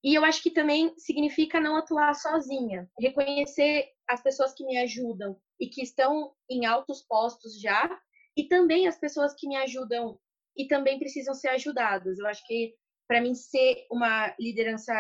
E 0.04 0.13
eu 0.13 0.26
acho 0.26 0.43
que 0.43 0.52
também 0.52 0.93
significa 0.98 1.58
não 1.60 1.78
atuar 1.78 2.13
sozinha, 2.15 2.89
reconhecer 3.00 3.88
as 4.08 4.22
pessoas 4.22 4.54
que 4.54 4.65
me 4.65 4.78
ajudam 4.78 5.39
e 5.58 5.67
que 5.67 5.82
estão 5.82 6.34
em 6.50 6.65
altos 6.65 7.02
postos 7.02 7.60
já, 7.62 7.89
e 8.36 8.43
também 8.48 8.88
as 8.88 9.00
pessoas 9.00 9.34
que 9.34 9.48
me 9.48 9.56
ajudam 9.56 10.20
e 10.58 10.67
também 10.67 10.98
precisam 10.98 11.34
ser 11.34 11.50
ajudadas. 11.50 12.17
Eu 12.17 12.28
acho 12.28 12.46
que 12.46 12.74
para 13.08 13.22
mim 13.22 13.34
ser 13.36 13.86
uma 13.91 14.34
liderança 14.39 14.93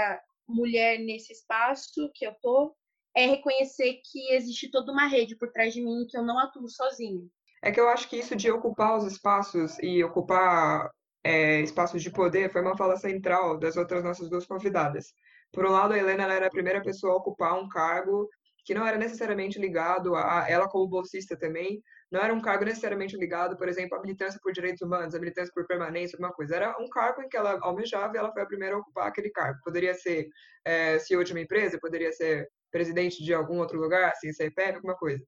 mulher 0.47 0.99
nesse 0.99 1.33
espaço 1.33 2.09
que 2.13 2.25
eu 2.25 2.33
tô 2.41 2.75
é 3.15 3.25
reconhecer 3.25 3.99
que 4.03 4.33
existe 4.33 4.69
toda 4.69 4.91
uma 4.91 5.07
rede 5.07 5.35
por 5.35 5.51
trás 5.51 5.73
de 5.73 5.81
mim 5.81 6.05
que 6.07 6.17
eu 6.17 6.23
não 6.23 6.37
atuo 6.37 6.69
sozinha. 6.69 7.27
É 7.63 7.71
que 7.71 7.79
eu 7.79 7.89
acho 7.89 8.07
que 8.07 8.17
isso 8.17 8.35
de 8.35 8.51
ocupar 8.51 8.97
os 8.97 9.11
espaços 9.11 9.77
e 9.79 10.03
ocupar 10.03 10.89
é, 11.23 11.59
espaços 11.61 12.03
de 12.03 12.11
poder 12.11 12.51
foi 12.51 12.61
uma 12.61 12.77
fala 12.77 12.95
central 12.95 13.57
das 13.57 13.75
outras 13.75 14.03
nossas 14.03 14.29
duas 14.29 14.45
convidadas. 14.45 15.13
Por 15.51 15.65
um 15.65 15.71
lado, 15.71 15.93
a 15.93 15.97
Helena 15.97 16.31
era 16.31 16.47
a 16.47 16.51
primeira 16.51 16.81
pessoa 16.81 17.13
a 17.13 17.17
ocupar 17.17 17.59
um 17.59 17.67
cargo 17.67 18.29
que 18.63 18.73
não 18.73 18.85
era 18.85 18.97
necessariamente 18.97 19.57
ligado 19.57 20.13
a 20.15 20.45
ela 20.47 20.67
como 20.67 20.87
bolsista 20.87 21.37
também, 21.37 21.81
não 22.11 22.21
era 22.21 22.33
um 22.33 22.41
cargo 22.41 22.63
necessariamente 22.63 23.17
ligado, 23.17 23.57
por 23.57 23.67
exemplo, 23.67 23.97
à 23.97 24.01
militância 24.01 24.39
por 24.41 24.53
direitos 24.53 24.81
humanos, 24.81 25.13
à 25.13 25.19
militância 25.19 25.51
por 25.53 25.67
permanência, 25.67 26.15
alguma 26.15 26.33
coisa. 26.33 26.55
Era 26.55 26.77
um 26.79 26.87
cargo 26.87 27.21
em 27.21 27.27
que 27.27 27.35
ela 27.35 27.59
almejava 27.61 28.15
e 28.15 28.17
ela 28.17 28.31
foi 28.31 28.41
a 28.41 28.45
primeira 28.45 28.75
a 28.75 28.79
ocupar 28.79 29.07
aquele 29.07 29.29
cargo. 29.29 29.59
Poderia 29.63 29.93
ser 29.93 30.27
é, 30.63 30.99
CEO 30.99 31.23
de 31.23 31.33
uma 31.33 31.41
empresa, 31.41 31.77
poderia 31.79 32.11
ser 32.13 32.47
presidente 32.71 33.23
de 33.23 33.33
algum 33.33 33.59
outro 33.59 33.79
lugar, 33.79 34.09
assim, 34.11 34.31
CEPEP, 34.31 34.75
alguma 34.75 34.95
coisa. 34.95 35.23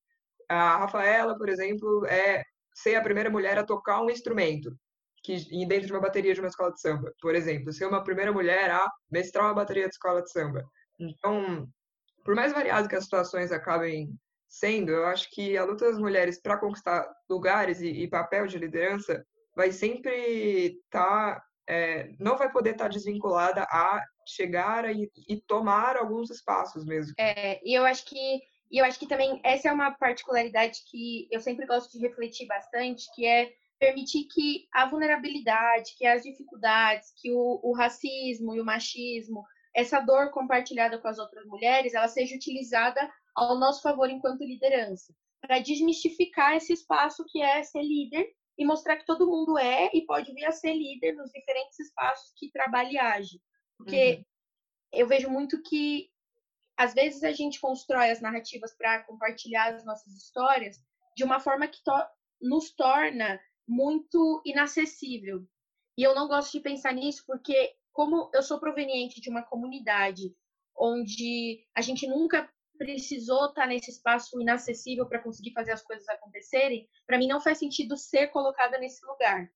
A 0.48 0.78
Rafaela, 0.78 1.38
por 1.38 1.50
exemplo, 1.50 2.06
é 2.06 2.44
ser 2.74 2.96
a 2.96 3.02
primeira 3.02 3.30
mulher 3.30 3.58
a 3.58 3.66
tocar 3.66 4.02
um 4.02 4.10
instrumento 4.10 4.74
que 5.22 5.38
dentro 5.68 5.88
de 5.88 5.94
uma 5.94 6.02
bateria 6.02 6.34
de 6.34 6.40
uma 6.40 6.48
escola 6.48 6.72
de 6.72 6.80
samba, 6.80 7.12
por 7.22 7.36
exemplo, 7.36 7.74
ser 7.74 7.86
uma 7.86 8.04
primeira 8.04 8.32
mulher 8.32 8.72
a 8.72 8.90
mestrar 9.12 9.46
uma 9.46 9.54
bateria 9.54 9.84
de 9.84 9.94
escola 9.94 10.22
de 10.22 10.32
samba. 10.32 10.64
Então, 10.98 11.68
por 12.24 12.36
mais 12.36 12.54
variado 12.54 12.88
que 12.88 12.96
as 12.96 13.04
situações 13.04 13.52
acabem 13.52 14.10
sendo, 14.50 14.92
eu 14.92 15.06
acho 15.06 15.30
que 15.30 15.56
a 15.56 15.64
luta 15.64 15.86
das 15.86 16.00
mulheres 16.00 16.42
para 16.42 16.58
conquistar 16.58 17.08
lugares 17.30 17.80
e, 17.82 17.88
e, 17.88 18.10
papel 18.10 18.48
de 18.48 18.58
liderança 18.58 19.24
vai 19.56 19.72
sempre 19.72 20.82
estar, 20.86 21.36
tá, 21.36 21.44
é, 21.68 22.10
não 22.20 22.36
vai 22.36 22.52
poder 22.52 22.72
estar 22.72 22.86
tá 22.86 22.90
desvinculada 22.90 23.62
a 23.64 24.04
chegar 24.28 24.86
a, 24.86 24.92
e, 24.92 25.42
tomar 25.48 25.96
alguns 25.96 26.32
espaços 26.32 26.84
mesmo. 26.84 27.14
É, 27.20 27.62
e 27.64 27.74
eu 27.78 27.86
acho 27.86 28.06
que 28.06 28.42
e 28.72 28.78
eu 28.78 28.86
acho 28.86 29.00
que 29.00 29.08
também 29.08 29.42
essa 29.44 29.70
é 29.70 29.72
uma 29.72 29.92
particularidade 29.92 30.82
que 30.92 31.28
eu 31.32 31.40
sempre 31.40 31.66
gosto 31.66 31.92
de 31.92 32.06
refletir 32.06 32.46
bastante, 32.46 33.04
que 33.16 33.26
é 33.26 33.52
permitir 33.80 34.26
que 34.26 34.68
a 34.72 34.88
vulnerabilidade, 34.88 35.96
que 35.98 36.06
as 36.06 36.22
dificuldades, 36.22 37.12
que 37.20 37.32
o, 37.32 37.60
o 37.64 37.74
racismo 37.74 38.54
e 38.54 38.62
o 38.62 38.66
machismo, 38.66 39.44
essa 39.74 40.00
dor 40.00 40.30
compartilhada 40.32 41.00
com 41.00 41.08
as 41.08 41.18
outras 41.18 41.46
mulheres, 41.46 41.96
ela 41.96 42.08
seja 42.08 42.36
utilizada 42.36 43.10
ao 43.40 43.58
nosso 43.58 43.82
favor 43.82 44.10
enquanto 44.10 44.44
liderança, 44.44 45.16
para 45.40 45.60
desmistificar 45.60 46.56
esse 46.56 46.74
espaço 46.74 47.24
que 47.28 47.42
é 47.42 47.64
ser 47.64 47.82
líder 47.82 48.28
e 48.58 48.66
mostrar 48.66 48.98
que 48.98 49.06
todo 49.06 49.28
mundo 49.28 49.58
é 49.58 49.90
e 49.94 50.06
pode 50.06 50.34
vir 50.34 50.46
a 50.46 50.52
ser 50.52 50.74
líder 50.74 51.14
nos 51.14 51.32
diferentes 51.32 51.80
espaços 51.80 52.34
que 52.36 52.52
trabalha 52.52 52.92
e 52.92 52.98
age. 52.98 53.42
Porque 53.78 54.16
uhum. 54.16 54.24
eu 54.92 55.08
vejo 55.08 55.30
muito 55.30 55.62
que 55.62 56.10
às 56.78 56.94
vezes 56.94 57.24
a 57.24 57.32
gente 57.32 57.62
constrói 57.62 58.10
as 58.12 58.20
narrativas 58.20 58.76
para 58.76 59.04
compartilhar 59.04 59.74
as 59.74 59.86
nossas 59.86 60.14
histórias 60.14 60.78
de 61.16 61.24
uma 61.24 61.40
forma 61.40 61.68
que 61.68 61.82
to 61.84 61.92
nos 62.42 62.72
torna 62.72 63.40
muito 63.66 64.42
inacessível. 64.46 65.46
E 65.98 66.04
eu 66.04 66.14
não 66.14 66.28
gosto 66.28 66.52
de 66.54 66.62
pensar 66.62 66.94
nisso 66.94 67.24
porque, 67.26 67.74
como 67.94 68.30
eu 68.34 68.42
sou 68.42 68.60
proveniente 68.60 69.22
de 69.22 69.30
uma 69.30 69.44
comunidade 69.44 70.36
onde 70.78 71.66
a 71.76 71.82
gente 71.82 72.08
nunca 72.08 72.50
precisou 72.80 73.48
estar 73.48 73.68
nesse 73.68 73.92
espaço 73.92 74.42
inacessível 74.42 75.06
para 75.06 75.22
conseguir 75.22 75.52
fazer 75.52 75.74
as 75.74 75.84
coisas 75.84 76.08
acontecerem, 76.08 76.88
para 77.06 77.18
mim 77.18 77.28
não 77.28 77.42
faz 77.42 77.60
sentido 77.60 77.98
ser 77.98 78.28
colocada 78.28 78.80
nesse 78.80 79.06
lugar. 79.06 79.52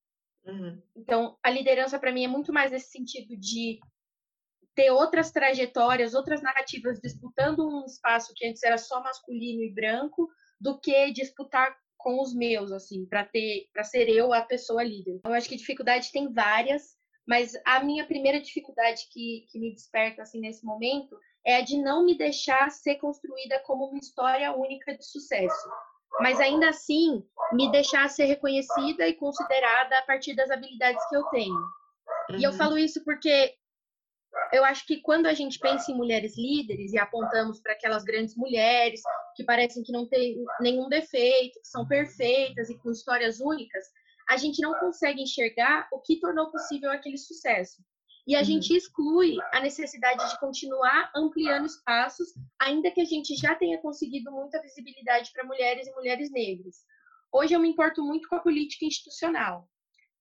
Uhum. 0.45 0.81
Então, 0.93 1.37
a 1.41 1.49
liderança 1.49 1.97
para 1.97 2.11
mim 2.11 2.25
é 2.25 2.27
muito 2.27 2.51
mais 2.51 2.69
nesse 2.69 2.91
sentido 2.91 3.37
de 3.37 3.79
ter 4.75 4.91
outras 4.91 5.31
trajetórias, 5.31 6.13
outras 6.13 6.41
narrativas 6.41 6.99
disputando 6.99 7.65
um 7.65 7.85
espaço 7.85 8.33
que 8.35 8.45
antes 8.45 8.61
era 8.61 8.77
só 8.77 9.01
masculino 9.01 9.63
e 9.63 9.73
branco, 9.73 10.29
do 10.59 10.77
que 10.79 11.11
disputar 11.11 11.73
com 11.97 12.21
os 12.21 12.35
meus, 12.35 12.73
assim, 12.73 13.05
para 13.05 13.23
ter, 13.23 13.69
para 13.71 13.85
ser 13.85 14.09
eu 14.09 14.33
a 14.33 14.41
pessoa 14.41 14.83
líder. 14.83 15.21
Eu 15.23 15.33
acho 15.33 15.47
que 15.47 15.55
dificuldade 15.55 16.11
tem 16.11 16.33
várias, 16.33 16.97
mas 17.25 17.53
a 17.63 17.81
minha 17.81 18.05
primeira 18.05 18.41
dificuldade 18.41 19.07
que, 19.09 19.45
que 19.49 19.59
me 19.59 19.73
desperta 19.73 20.21
assim 20.21 20.41
nesse 20.41 20.65
momento 20.65 21.17
é 21.45 21.57
a 21.57 21.61
de 21.61 21.77
não 21.77 22.05
me 22.05 22.17
deixar 22.17 22.71
ser 22.71 22.95
construída 22.95 23.59
como 23.65 23.85
uma 23.85 23.99
história 23.99 24.53
única 24.55 24.95
de 24.95 25.05
sucesso, 25.05 25.69
mas 26.19 26.39
ainda 26.39 26.69
assim 26.69 27.23
me 27.51 27.71
deixar 27.71 28.09
ser 28.09 28.25
reconhecida 28.25 29.07
e 29.07 29.13
considerada 29.13 29.97
a 29.97 30.01
partir 30.03 30.35
das 30.35 30.49
habilidades 30.49 31.03
que 31.09 31.15
eu 31.15 31.23
tenho. 31.25 31.55
Uhum. 32.29 32.37
E 32.37 32.43
eu 32.43 32.51
uhum. 32.51 32.57
falo 32.57 32.77
isso 32.77 33.03
porque 33.03 33.55
eu 34.51 34.63
acho 34.63 34.85
que 34.85 35.01
quando 35.01 35.27
a 35.27 35.33
gente 35.33 35.59
pensa 35.59 35.91
em 35.91 35.95
mulheres 35.95 36.37
líderes 36.37 36.93
e 36.93 36.97
apontamos 36.97 37.59
para 37.59 37.73
aquelas 37.73 38.03
grandes 38.03 38.35
mulheres 38.35 39.01
que 39.35 39.43
parecem 39.43 39.83
que 39.83 39.91
não 39.91 40.07
têm 40.07 40.43
nenhum 40.59 40.89
defeito, 40.89 41.59
que 41.59 41.67
são 41.67 41.87
perfeitas 41.87 42.69
e 42.69 42.77
com 42.77 42.91
histórias 42.91 43.39
únicas, 43.39 43.83
a 44.29 44.37
gente 44.37 44.61
não 44.61 44.73
consegue 44.79 45.21
enxergar 45.21 45.87
o 45.91 45.99
que 45.99 46.19
tornou 46.19 46.49
possível 46.51 46.91
aquele 46.91 47.17
sucesso. 47.17 47.83
E 48.25 48.35
a 48.35 48.39
uhum. 48.39 48.45
gente 48.45 48.73
exclui 48.73 49.35
a 49.51 49.59
necessidade 49.59 50.29
de 50.29 50.39
continuar 50.39 51.11
ampliando 51.15 51.65
espaços, 51.65 52.29
ainda 52.59 52.89
que 52.91 53.01
a 53.01 53.05
gente 53.05 53.35
já 53.35 53.53
tenha 53.53 53.81
conseguido 53.81 54.31
muita 54.31 54.61
visibilidade 54.61 55.31
para 55.33 55.43
mulheres 55.43 55.87
e 55.87 55.93
mulheres 55.93 56.31
negras. 56.31 56.77
Hoje 57.31 57.53
eu 57.53 57.59
me 57.59 57.69
importo 57.69 58.01
muito 58.01 58.29
com 58.29 58.35
a 58.35 58.39
política 58.39 58.85
institucional. 58.85 59.67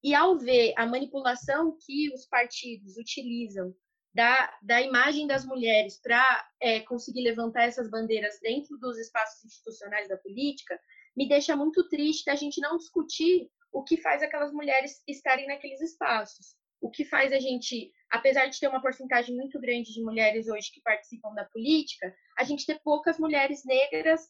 E 0.02 0.14
ao 0.14 0.36
ver 0.36 0.74
a 0.76 0.84
manipulação 0.84 1.76
que 1.86 2.12
os 2.12 2.26
partidos 2.26 2.96
utilizam 2.96 3.72
da, 4.12 4.52
da 4.60 4.80
imagem 4.80 5.26
das 5.26 5.44
mulheres 5.44 6.00
para 6.00 6.48
é, 6.60 6.80
conseguir 6.80 7.22
levantar 7.22 7.64
essas 7.64 7.88
bandeiras 7.88 8.38
dentro 8.42 8.76
dos 8.78 8.98
espaços 8.98 9.44
institucionais 9.44 10.08
da 10.08 10.16
política, 10.16 10.78
me 11.16 11.28
deixa 11.28 11.54
muito 11.54 11.88
triste 11.88 12.24
da 12.24 12.34
gente 12.34 12.60
não 12.60 12.76
discutir 12.76 13.48
o 13.72 13.84
que 13.84 13.96
faz 13.96 14.22
aquelas 14.22 14.52
mulheres 14.52 15.02
estarem 15.06 15.46
naqueles 15.46 15.80
espaços. 15.80 16.56
O 16.82 16.90
que 16.90 17.04
faz 17.04 17.32
a 17.32 17.38
gente, 17.38 17.92
apesar 18.10 18.46
de 18.46 18.58
ter 18.58 18.66
uma 18.66 18.82
porcentagem 18.82 19.36
muito 19.36 19.58
grande 19.60 19.94
de 19.94 20.02
mulheres 20.02 20.48
hoje 20.48 20.72
que 20.72 20.82
participam 20.82 21.32
da 21.32 21.44
política, 21.44 22.12
a 22.36 22.42
gente 22.42 22.66
ter 22.66 22.80
poucas 22.82 23.18
mulheres 23.18 23.64
negras 23.64 24.28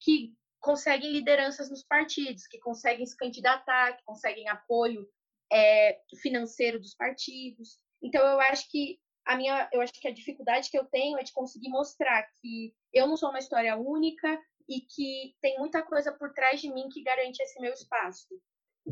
que 0.00 0.34
conseguem 0.60 1.10
lideranças 1.10 1.70
nos 1.70 1.82
partidos, 1.82 2.46
que 2.46 2.58
conseguem 2.58 3.06
se 3.06 3.16
candidatar, 3.16 3.96
que 3.96 4.04
conseguem 4.04 4.46
apoio 4.48 5.08
é, 5.50 5.98
financeiro 6.20 6.78
dos 6.78 6.94
partidos. 6.94 7.78
Então, 8.02 8.22
eu 8.22 8.38
acho 8.38 8.70
que 8.70 8.98
a 9.24 9.36
minha, 9.36 9.66
eu 9.72 9.80
acho 9.80 9.94
que 9.94 10.06
a 10.06 10.12
dificuldade 10.12 10.70
que 10.70 10.78
eu 10.78 10.84
tenho 10.84 11.18
é 11.18 11.22
de 11.22 11.32
conseguir 11.32 11.70
mostrar 11.70 12.22
que 12.40 12.74
eu 12.92 13.06
não 13.06 13.16
sou 13.16 13.30
uma 13.30 13.38
história 13.38 13.76
única 13.76 14.38
e 14.68 14.82
que 14.82 15.34
tem 15.40 15.58
muita 15.58 15.82
coisa 15.82 16.12
por 16.12 16.34
trás 16.34 16.60
de 16.60 16.70
mim 16.72 16.90
que 16.90 17.02
garante 17.02 17.42
esse 17.42 17.58
meu 17.60 17.72
espaço. 17.72 18.28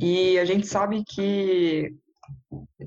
E 0.00 0.38
a 0.38 0.44
gente 0.46 0.66
sabe 0.66 1.04
que 1.04 1.94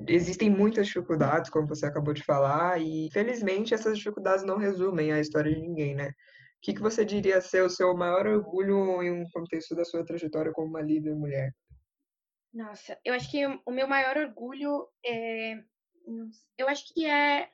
existem 0.08 0.50
muitas 0.50 0.86
dificuldades, 0.86 1.50
como 1.50 1.66
você 1.66 1.86
acabou 1.86 2.14
de 2.14 2.22
falar, 2.22 2.80
e 2.80 3.08
felizmente 3.12 3.74
essas 3.74 3.98
dificuldades 3.98 4.44
não 4.44 4.56
resumem 4.56 5.12
a 5.12 5.20
história 5.20 5.54
de 5.54 5.60
ninguém, 5.60 5.94
né? 5.94 6.08
O 6.08 6.12
que, 6.62 6.74
que 6.74 6.80
você 6.80 7.04
diria 7.04 7.40
ser 7.40 7.62
o 7.62 7.70
seu 7.70 7.94
maior 7.96 8.26
orgulho 8.26 9.02
em 9.02 9.10
um 9.10 9.24
contexto 9.30 9.74
da 9.74 9.84
sua 9.84 10.04
trajetória 10.04 10.52
como 10.52 10.68
uma 10.68 10.80
líder 10.80 11.14
mulher? 11.14 11.52
Nossa, 12.52 12.98
eu 13.04 13.12
acho 13.14 13.30
que 13.30 13.44
o 13.46 13.70
meu 13.70 13.86
maior 13.86 14.16
orgulho 14.16 14.88
é 15.04 15.62
eu 16.56 16.68
acho 16.68 16.92
que 16.94 17.04
é 17.04 17.50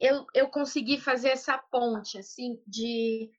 eu, 0.00 0.26
eu 0.34 0.48
consegui 0.48 0.98
fazer 0.98 1.28
essa 1.28 1.58
ponte, 1.58 2.18
assim, 2.18 2.62
de 2.66 3.30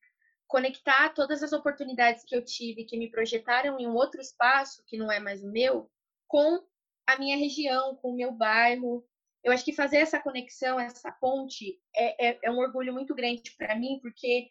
conectar 0.47 1.09
todas 1.13 1.41
as 1.41 1.53
oportunidades 1.53 2.23
que 2.25 2.35
eu 2.35 2.43
tive, 2.43 2.83
que 2.83 2.97
me 2.97 3.09
projetaram 3.09 3.79
em 3.79 3.87
um 3.87 3.93
outro 3.93 4.19
espaço, 4.19 4.83
que 4.85 4.97
não 4.97 5.11
é 5.11 5.19
mais 5.19 5.43
o 5.43 5.51
meu, 5.51 5.89
com 6.27 6.59
a 7.13 7.19
minha 7.19 7.37
região, 7.37 7.95
com 7.95 8.11
o 8.11 8.15
meu 8.15 8.31
bairro. 8.31 9.05
Eu 9.43 9.53
acho 9.53 9.63
que 9.63 9.73
fazer 9.73 9.97
essa 9.97 10.19
conexão, 10.19 10.79
essa 10.79 11.11
ponte, 11.11 11.79
é, 11.95 12.29
é, 12.29 12.39
é 12.43 12.51
um 12.51 12.59
orgulho 12.59 12.93
muito 12.93 13.15
grande 13.15 13.55
para 13.57 13.75
mim, 13.75 13.99
porque 14.01 14.49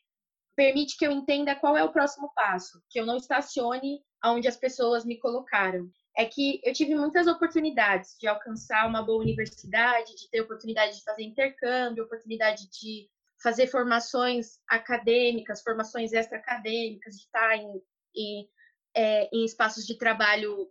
permite 0.57 0.97
que 0.97 1.07
eu 1.07 1.13
entenda 1.13 1.55
qual 1.55 1.77
é 1.77 1.85
o 1.85 1.93
próximo 1.93 2.33
passo, 2.35 2.83
que 2.89 2.99
eu 2.99 3.07
não 3.07 3.17
estacione 3.17 4.03
onde 4.25 4.49
as 4.49 4.57
pessoas 4.57 5.05
me 5.05 5.19
colocaram 5.19 5.89
é 6.19 6.25
que 6.25 6.61
eu 6.65 6.73
tive 6.73 6.97
muitas 6.97 7.29
oportunidades 7.29 8.17
de 8.19 8.27
alcançar 8.27 8.89
uma 8.89 9.01
boa 9.05 9.23
universidade, 9.23 10.17
de 10.17 10.29
ter 10.29 10.41
oportunidade 10.41 10.97
de 10.97 11.05
fazer 11.05 11.23
intercâmbio, 11.23 12.03
oportunidade 12.03 12.69
de 12.71 13.09
fazer 13.41 13.69
formações 13.69 14.59
acadêmicas, 14.69 15.63
formações 15.63 16.13
extra-acadêmicas, 16.13 17.15
de 17.15 17.21
estar 17.21 17.57
em, 17.57 17.81
em, 18.17 18.49
é, 18.97 19.29
em 19.33 19.45
espaços 19.45 19.87
de 19.87 19.97
trabalho 19.97 20.69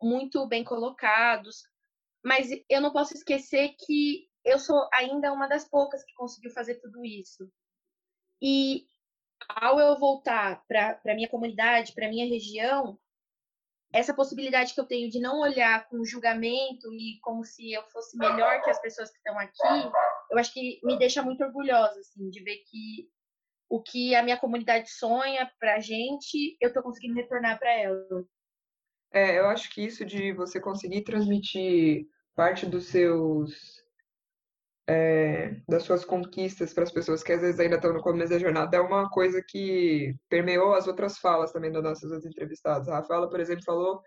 muito 0.00 0.46
bem 0.46 0.64
colocados. 0.64 1.62
Mas 2.24 2.48
eu 2.68 2.80
não 2.80 2.92
posso 2.92 3.14
esquecer 3.14 3.74
que 3.78 4.28
eu 4.44 4.58
sou 4.58 4.88
ainda 4.92 5.32
uma 5.32 5.46
das 5.46 5.68
poucas 5.68 6.04
que 6.04 6.14
conseguiu 6.14 6.50
fazer 6.50 6.76
tudo 6.76 7.04
isso. 7.04 7.50
E 8.42 8.86
ao 9.48 9.80
eu 9.80 9.98
voltar 9.98 10.62
para 10.66 11.14
minha 11.14 11.28
comunidade, 11.28 11.92
para 11.94 12.08
minha 12.08 12.28
região, 12.28 12.98
essa 13.92 14.14
possibilidade 14.14 14.72
que 14.72 14.80
eu 14.80 14.86
tenho 14.86 15.10
de 15.10 15.18
não 15.18 15.40
olhar 15.40 15.88
com 15.88 16.04
julgamento 16.04 16.92
e 16.94 17.18
como 17.22 17.44
se 17.44 17.72
eu 17.72 17.82
fosse 17.90 18.16
melhor 18.16 18.62
que 18.62 18.70
as 18.70 18.80
pessoas 18.80 19.10
que 19.10 19.18
estão 19.18 19.38
aqui, 19.38 19.90
eu 20.30 20.38
acho 20.38 20.52
que 20.52 20.80
me 20.84 20.96
deixa 20.98 21.22
muito 21.22 21.42
orgulhosa, 21.42 21.98
assim, 21.98 22.30
de 22.30 22.42
ver 22.42 22.58
que 22.70 23.10
o 23.68 23.82
que 23.82 24.14
a 24.14 24.22
minha 24.22 24.36
comunidade 24.36 24.90
sonha 24.90 25.50
para 25.58 25.76
a 25.76 25.80
gente, 25.80 26.56
eu 26.60 26.68
estou 26.68 26.82
conseguindo 26.82 27.14
retornar 27.14 27.58
para 27.58 27.72
ela. 27.72 28.24
É, 29.12 29.38
eu 29.38 29.46
acho 29.46 29.70
que 29.70 29.82
isso 29.82 30.04
de 30.04 30.32
você 30.32 30.60
conseguir 30.60 31.02
transmitir 31.02 32.06
parte 32.34 32.64
dos 32.66 32.86
seus 32.86 33.82
é, 34.88 35.60
das 35.68 35.84
suas 35.84 36.04
conquistas 36.04 36.72
para 36.72 36.84
as 36.84 36.92
pessoas 36.92 37.22
que 37.22 37.32
às 37.32 37.40
vezes 37.40 37.60
ainda 37.60 37.76
estão 37.76 37.92
no 37.92 38.02
começo 38.02 38.30
da 38.30 38.38
jornada 38.38 38.76
é 38.76 38.80
uma 38.80 39.08
coisa 39.08 39.42
que 39.46 40.14
permeou 40.28 40.74
as 40.74 40.86
outras 40.88 41.18
falas 41.18 41.52
também 41.52 41.70
das 41.70 41.82
nossas 41.82 42.10
outras 42.10 42.26
entrevistadas. 42.26 42.88
A 42.88 42.96
Rafaela, 42.96 43.28
por 43.28 43.38
exemplo, 43.40 43.64
falou 43.64 44.00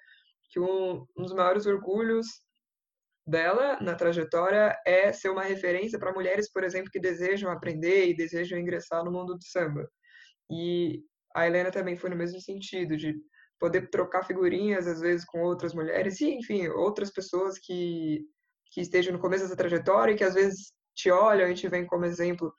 que 0.49 0.59
um, 0.59 1.05
um 1.17 1.23
dos 1.23 1.33
maiores 1.33 1.65
orgulhos 1.65 2.27
dela 3.25 3.79
na 3.81 3.95
trajetória 3.95 4.77
é 4.85 5.13
ser 5.13 5.29
uma 5.29 5.43
referência 5.43 5.97
para 5.97 6.13
mulheres, 6.13 6.51
por 6.51 6.63
exemplo, 6.63 6.91
que 6.91 6.99
desejam 6.99 7.49
aprender 7.49 8.09
e 8.09 8.15
desejam 8.15 8.59
ingressar 8.59 9.03
no 9.03 9.11
mundo 9.11 9.35
do 9.35 9.43
samba. 9.43 9.89
E 10.51 11.01
a 11.33 11.47
Helena 11.47 11.71
também 11.71 11.95
foi 11.95 12.09
no 12.09 12.15
mesmo 12.15 12.39
sentido, 12.41 12.97
de 12.97 13.15
poder 13.59 13.89
trocar 13.89 14.23
figurinhas, 14.23 14.87
às 14.87 14.99
vezes, 14.99 15.25
com 15.25 15.41
outras 15.41 15.73
mulheres 15.73 16.19
e, 16.21 16.31
enfim, 16.31 16.67
outras 16.67 17.11
pessoas 17.11 17.57
que 17.59 18.25
que 18.73 18.81
estejam 18.81 19.13
no 19.13 19.19
começo 19.19 19.43
dessa 19.43 19.55
trajetória 19.55 20.13
e 20.13 20.15
que 20.15 20.23
às 20.23 20.33
vezes 20.33 20.73
te 20.95 21.11
olham 21.11 21.49
e 21.49 21.53
te 21.53 21.67
veem 21.67 21.85
como 21.85 22.05
exemplo. 22.05 22.51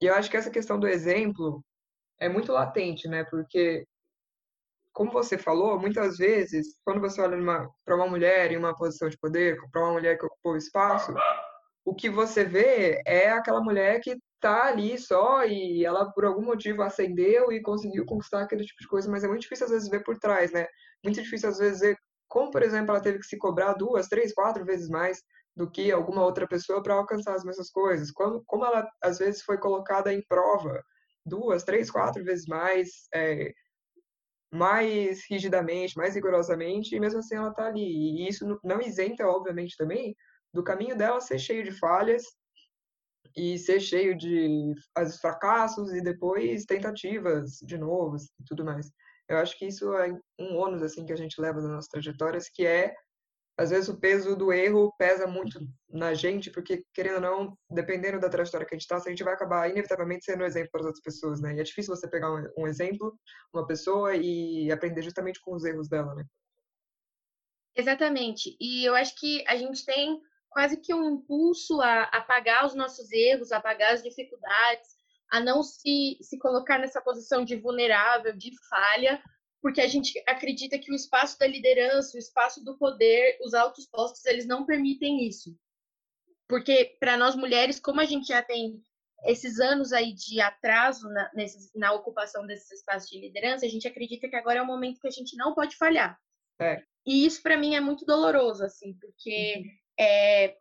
E 0.00 0.06
eu 0.06 0.14
acho 0.14 0.30
que 0.30 0.36
essa 0.36 0.50
questão 0.50 0.78
do 0.78 0.86
exemplo 0.86 1.64
é 2.20 2.28
muito 2.28 2.52
latente, 2.52 3.08
né? 3.08 3.24
Porque, 3.24 3.86
como 4.92 5.10
você 5.10 5.38
falou, 5.38 5.80
muitas 5.80 6.18
vezes, 6.18 6.78
quando 6.84 7.00
você 7.00 7.22
olha 7.22 7.38
para 7.84 7.96
uma 7.96 8.06
mulher 8.06 8.52
em 8.52 8.56
uma 8.58 8.76
posição 8.76 9.08
de 9.08 9.18
poder, 9.18 9.56
para 9.70 9.82
uma 9.82 9.92
mulher 9.92 10.18
que 10.18 10.26
ocupou 10.26 10.56
espaço, 10.56 11.14
o 11.84 11.94
que 11.94 12.10
você 12.10 12.44
vê 12.44 13.02
é 13.06 13.30
aquela 13.30 13.62
mulher 13.62 14.00
que 14.00 14.16
tá 14.42 14.64
ali 14.66 14.98
só 14.98 15.44
e 15.46 15.84
ela 15.84 16.10
por 16.12 16.24
algum 16.24 16.42
motivo 16.42 16.82
ascendeu 16.82 17.52
e 17.52 17.62
conseguiu 17.62 18.04
conquistar 18.04 18.42
aquele 18.42 18.64
tipo 18.64 18.80
de 18.80 18.88
coisa, 18.88 19.08
mas 19.10 19.22
é 19.24 19.28
muito 19.28 19.42
difícil 19.42 19.66
às 19.66 19.72
vezes 19.72 19.88
ver 19.88 20.02
por 20.02 20.18
trás, 20.18 20.52
né? 20.52 20.66
Muito 21.04 21.22
difícil 21.22 21.48
às 21.48 21.58
vezes 21.58 21.80
ver 21.80 21.96
como, 22.28 22.50
por 22.50 22.62
exemplo, 22.62 22.90
ela 22.90 23.00
teve 23.02 23.18
que 23.20 23.26
se 23.26 23.38
cobrar 23.38 23.74
duas, 23.74 24.08
três, 24.08 24.34
quatro 24.34 24.64
vezes 24.64 24.88
mais 24.88 25.22
do 25.54 25.70
que 25.70 25.92
alguma 25.92 26.24
outra 26.24 26.48
pessoa 26.48 26.82
para 26.82 26.94
alcançar 26.94 27.34
as 27.34 27.44
mesmas 27.44 27.70
coisas. 27.70 28.10
Como, 28.10 28.42
como 28.46 28.64
ela, 28.64 28.88
às 29.02 29.18
vezes, 29.18 29.42
foi 29.42 29.58
colocada 29.58 30.12
em 30.12 30.24
prova 30.26 30.82
duas, 31.24 31.62
três, 31.62 31.90
quatro 31.90 32.24
vezes 32.24 32.46
mais, 32.46 32.88
é, 33.14 33.52
mais 34.50 35.22
rigidamente, 35.30 35.96
mais 35.96 36.14
rigorosamente, 36.14 36.96
e 36.96 37.00
mesmo 37.00 37.20
assim 37.20 37.36
ela 37.36 37.50
está 37.50 37.66
ali. 37.66 38.24
E 38.24 38.28
isso 38.28 38.58
não 38.64 38.80
isenta, 38.80 39.26
obviamente, 39.26 39.76
também 39.76 40.16
do 40.54 40.64
caminho 40.64 40.96
dela 40.96 41.20
ser 41.20 41.38
cheio 41.38 41.62
de 41.62 41.70
falhas 41.70 42.24
e 43.36 43.58
ser 43.58 43.80
cheio 43.80 44.16
de 44.16 44.74
as 44.94 45.18
fracassos 45.18 45.92
e 45.92 46.02
depois 46.02 46.64
tentativas 46.64 47.58
de 47.62 47.78
novo 47.78 48.16
e 48.16 48.44
tudo 48.44 48.64
mais. 48.64 48.90
Eu 49.28 49.38
acho 49.38 49.58
que 49.58 49.66
isso 49.66 49.92
é 49.94 50.12
um 50.38 50.56
ônus 50.56 50.82
assim 50.82 51.06
que 51.06 51.12
a 51.12 51.16
gente 51.16 51.40
leva 51.40 51.60
nas 51.60 51.70
nossas 51.70 51.88
trajetórias, 51.88 52.48
que 52.48 52.66
é 52.66 52.92
às 53.56 53.70
vezes 53.70 53.88
o 53.88 54.00
peso 54.00 54.34
do 54.34 54.52
erro 54.52 54.92
pesa 54.98 55.26
muito 55.26 55.60
na 55.88 56.14
gente, 56.14 56.50
porque, 56.50 56.84
querendo 56.94 57.16
ou 57.16 57.20
não, 57.20 57.58
dependendo 57.70 58.18
da 58.18 58.28
trajetória 58.28 58.66
que 58.66 58.74
a 58.74 58.78
gente 58.78 58.82
está, 58.82 58.96
a 58.96 59.10
gente 59.10 59.22
vai 59.22 59.34
acabar 59.34 59.70
inevitavelmente 59.70 60.24
sendo 60.24 60.42
um 60.42 60.46
exemplo 60.46 60.70
para 60.72 60.80
as 60.80 60.86
outras 60.86 61.02
pessoas, 61.02 61.40
né? 61.40 61.54
E 61.54 61.60
é 61.60 61.62
difícil 61.62 61.94
você 61.94 62.08
pegar 62.08 62.32
um, 62.32 62.46
um 62.58 62.66
exemplo, 62.66 63.14
uma 63.52 63.66
pessoa 63.66 64.16
e 64.16 64.72
aprender 64.72 65.02
justamente 65.02 65.40
com 65.40 65.54
os 65.54 65.64
erros 65.64 65.88
dela, 65.88 66.14
né? 66.14 66.24
Exatamente. 67.76 68.56
E 68.60 68.84
eu 68.84 68.94
acho 68.94 69.14
que 69.18 69.44
a 69.46 69.56
gente 69.56 69.84
tem 69.84 70.20
quase 70.52 70.76
que 70.76 70.94
um 70.94 71.10
impulso 71.10 71.80
a 71.80 72.04
apagar 72.04 72.66
os 72.66 72.74
nossos 72.74 73.10
erros, 73.10 73.52
a 73.52 73.56
apagar 73.56 73.94
as 73.94 74.02
dificuldades, 74.02 74.90
a 75.30 75.40
não 75.40 75.62
se, 75.62 76.18
se 76.20 76.38
colocar 76.38 76.78
nessa 76.78 77.00
posição 77.00 77.44
de 77.44 77.56
vulnerável, 77.56 78.36
de 78.36 78.52
falha, 78.68 79.22
porque 79.62 79.80
a 79.80 79.88
gente 79.88 80.22
acredita 80.28 80.78
que 80.78 80.92
o 80.92 80.94
espaço 80.94 81.38
da 81.38 81.46
liderança, 81.46 82.16
o 82.16 82.20
espaço 82.20 82.62
do 82.62 82.76
poder, 82.76 83.38
os 83.42 83.54
altos 83.54 83.86
postos, 83.86 84.24
eles 84.26 84.46
não 84.46 84.66
permitem 84.66 85.26
isso. 85.26 85.56
Porque 86.48 86.96
para 87.00 87.16
nós 87.16 87.34
mulheres, 87.34 87.80
como 87.80 88.00
a 88.00 88.04
gente 88.04 88.26
já 88.26 88.42
tem 88.42 88.82
esses 89.24 89.60
anos 89.60 89.92
aí 89.92 90.12
de 90.12 90.40
atraso 90.40 91.08
na, 91.08 91.30
na 91.74 91.92
ocupação 91.92 92.46
desses 92.46 92.70
espaços 92.72 93.08
de 93.08 93.20
liderança, 93.20 93.64
a 93.64 93.68
gente 93.68 93.86
acredita 93.86 94.28
que 94.28 94.36
agora 94.36 94.58
é 94.58 94.62
o 94.62 94.66
momento 94.66 95.00
que 95.00 95.08
a 95.08 95.12
gente 95.12 95.36
não 95.36 95.54
pode 95.54 95.76
falhar. 95.76 96.18
É. 96.60 96.82
E 97.06 97.24
isso 97.24 97.42
para 97.42 97.56
mim 97.56 97.74
é 97.74 97.80
muito 97.80 98.04
doloroso, 98.04 98.64
assim, 98.64 98.94
porque 98.94 99.54
uhum. 99.56 99.81
É, 100.02 100.56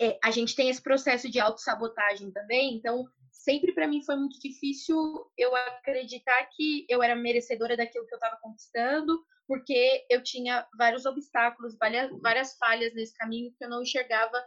é, 0.00 0.18
a 0.24 0.30
gente 0.30 0.56
tem 0.56 0.70
esse 0.70 0.82
processo 0.82 1.30
de 1.30 1.38
autossabotagem 1.38 2.30
também, 2.30 2.74
então 2.74 3.06
sempre 3.30 3.72
para 3.72 3.86
mim 3.86 4.02
foi 4.02 4.16
muito 4.16 4.40
difícil 4.40 4.96
eu 5.36 5.54
acreditar 5.54 6.42
que 6.46 6.86
eu 6.88 7.02
era 7.02 7.14
merecedora 7.14 7.76
daquilo 7.76 8.06
que 8.06 8.14
eu 8.14 8.18
estava 8.18 8.38
conquistando, 8.38 9.22
porque 9.46 10.06
eu 10.08 10.22
tinha 10.22 10.66
vários 10.78 11.04
obstáculos, 11.04 11.76
várias, 12.22 12.56
falhas 12.56 12.94
nesse 12.94 13.14
caminho 13.14 13.52
que 13.58 13.64
eu 13.64 13.68
não 13.68 13.82
enxergava 13.82 14.42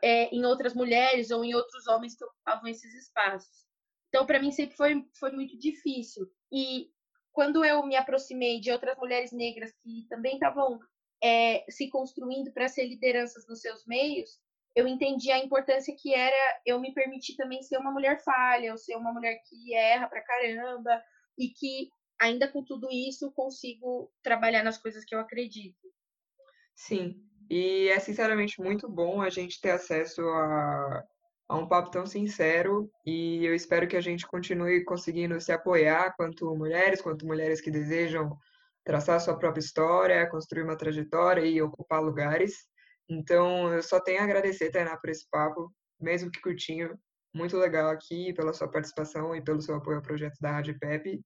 é, 0.00 0.26
em 0.26 0.44
outras 0.44 0.74
mulheres 0.74 1.30
ou 1.30 1.44
em 1.44 1.54
outros 1.54 1.88
homens 1.88 2.14
que 2.14 2.24
ocupavam 2.24 2.68
esses 2.68 2.94
espaços. 2.94 3.66
Então, 4.08 4.26
para 4.26 4.40
mim, 4.40 4.52
sempre 4.52 4.76
foi, 4.76 5.04
foi 5.18 5.32
muito 5.32 5.58
difícil. 5.58 6.30
E 6.52 6.90
quando 7.32 7.64
eu 7.64 7.84
me 7.86 7.96
aproximei 7.96 8.60
de 8.60 8.70
outras 8.70 8.96
mulheres 8.98 9.32
negras 9.32 9.72
que 9.82 10.06
também 10.08 10.34
estavam 10.34 10.78
é, 11.22 11.64
se 11.70 11.88
construindo 11.88 12.52
para 12.52 12.68
ser 12.68 12.86
lideranças 12.86 13.46
nos 13.46 13.60
seus 13.60 13.86
meios, 13.86 14.40
eu 14.74 14.88
entendi 14.88 15.30
a 15.30 15.38
importância 15.38 15.94
que 15.96 16.14
era 16.14 16.60
eu 16.66 16.80
me 16.80 16.92
permitir 16.92 17.36
também 17.36 17.62
ser 17.62 17.76
uma 17.76 17.92
mulher 17.92 18.22
falha, 18.24 18.66
eu 18.66 18.78
ser 18.78 18.96
uma 18.96 19.12
mulher 19.12 19.40
que 19.48 19.74
erra 19.74 20.08
pra 20.08 20.22
caramba 20.22 21.02
e 21.38 21.48
que 21.48 21.90
ainda 22.20 22.48
com 22.48 22.64
tudo 22.64 22.88
isso 22.90 23.30
consigo 23.32 24.10
trabalhar 24.22 24.62
nas 24.62 24.78
coisas 24.78 25.04
que 25.04 25.14
eu 25.14 25.20
acredito. 25.20 25.92
Sim, 26.74 27.22
e 27.50 27.88
é 27.88 27.98
sinceramente 27.98 28.60
muito 28.60 28.88
bom 28.88 29.20
a 29.20 29.28
gente 29.28 29.60
ter 29.60 29.70
acesso 29.70 30.22
a, 30.22 31.04
a 31.48 31.56
um 31.58 31.68
papo 31.68 31.90
tão 31.90 32.06
sincero 32.06 32.90
e 33.04 33.44
eu 33.44 33.54
espero 33.54 33.86
que 33.86 33.96
a 33.96 34.00
gente 34.00 34.26
continue 34.26 34.84
conseguindo 34.84 35.38
se 35.40 35.52
apoiar 35.52 36.14
quanto 36.16 36.56
mulheres, 36.56 37.02
quanto 37.02 37.26
mulheres 37.26 37.60
que 37.60 37.70
desejam 37.70 38.36
traçar 38.84 39.20
sua 39.20 39.38
própria 39.38 39.60
história, 39.60 40.28
construir 40.30 40.62
uma 40.62 40.76
trajetória 40.76 41.44
e 41.44 41.60
ocupar 41.62 42.02
lugares. 42.02 42.66
Então, 43.08 43.72
eu 43.72 43.82
só 43.82 44.00
tenho 44.00 44.20
a 44.20 44.24
agradecer, 44.24 44.70
Tainá, 44.70 44.96
por 44.96 45.10
esse 45.10 45.28
papo, 45.30 45.72
mesmo 46.00 46.30
que 46.30 46.40
curtinho. 46.40 46.98
Muito 47.34 47.56
legal 47.56 47.90
aqui 47.90 48.32
pela 48.34 48.52
sua 48.52 48.70
participação 48.70 49.34
e 49.34 49.42
pelo 49.42 49.62
seu 49.62 49.74
apoio 49.74 49.98
ao 49.98 50.02
projeto 50.02 50.38
da 50.40 50.52
Rádio 50.52 50.78
Pepe. 50.78 51.20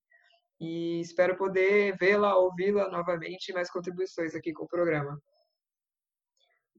E 0.59 1.01
espero 1.01 1.37
poder 1.37 1.95
vê-la, 1.97 2.35
ouvi-la 2.37 2.89
novamente 2.89 3.49
e 3.49 3.53
mais 3.53 3.69
contribuições 3.69 4.33
aqui 4.33 4.53
com 4.53 4.63
o 4.63 4.67
programa. 4.67 5.19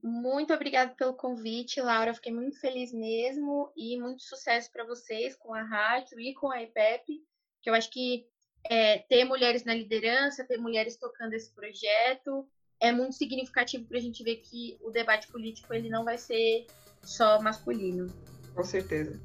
Muito 0.01 0.53
obrigada 0.53 0.93
pelo 0.95 1.13
convite, 1.13 1.81
Laura. 1.81 2.13
Fiquei 2.13 2.33
muito 2.33 2.59
feliz 2.59 2.93
mesmo 2.93 3.71
e 3.75 3.99
muito 3.99 4.23
sucesso 4.23 4.71
para 4.71 4.85
vocês 4.85 5.35
com 5.35 5.53
a 5.53 5.63
rádio 5.63 6.19
e 6.19 6.33
com 6.33 6.49
a 6.49 6.61
EPEP, 6.61 7.21
que 7.61 7.69
eu 7.69 7.73
acho 7.73 7.89
que 7.91 8.25
é, 8.69 8.99
ter 8.99 9.25
mulheres 9.25 9.65
na 9.65 9.73
liderança, 9.73 10.45
ter 10.45 10.57
mulheres 10.57 10.95
tocando 10.95 11.33
esse 11.33 11.51
projeto 11.53 12.47
é 12.79 12.91
muito 12.91 13.15
significativo 13.15 13.85
para 13.85 13.97
a 13.97 14.01
gente 14.01 14.23
ver 14.23 14.37
que 14.37 14.77
o 14.81 14.91
debate 14.91 15.27
político 15.27 15.73
ele 15.73 15.89
não 15.89 16.05
vai 16.05 16.17
ser 16.17 16.65
só 17.03 17.41
masculino. 17.41 18.07
Com 18.55 18.63
certeza. 18.63 19.19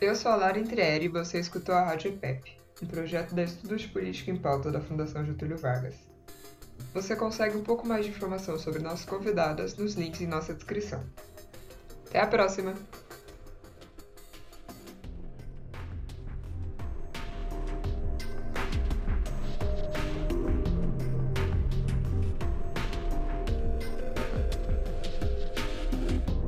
Eu 0.00 0.16
sou 0.16 0.32
a 0.32 0.36
Lara 0.36 0.58
Intrieri 0.58 1.04
e 1.04 1.08
você 1.08 1.38
escutou 1.38 1.74
a 1.74 1.84
Rádio 1.84 2.16
PEP, 2.18 2.56
um 2.82 2.86
projeto 2.86 3.34
da 3.34 3.42
Estudos 3.42 3.86
Política 3.86 4.30
em 4.30 4.36
Pauta 4.36 4.72
da 4.72 4.80
Fundação 4.80 5.24
Getúlio 5.24 5.58
Vargas. 5.58 5.94
Você 6.94 7.14
consegue 7.14 7.56
um 7.56 7.62
pouco 7.62 7.86
mais 7.86 8.06
de 8.06 8.10
informação 8.10 8.58
sobre 8.58 8.82
nossas 8.82 9.04
convidadas 9.04 9.76
nos 9.76 9.94
links 9.94 10.20
em 10.20 10.26
nossa 10.26 10.54
descrição. 10.54 11.04
Até 12.08 12.20
a 12.20 12.26
próxima! 12.26 12.74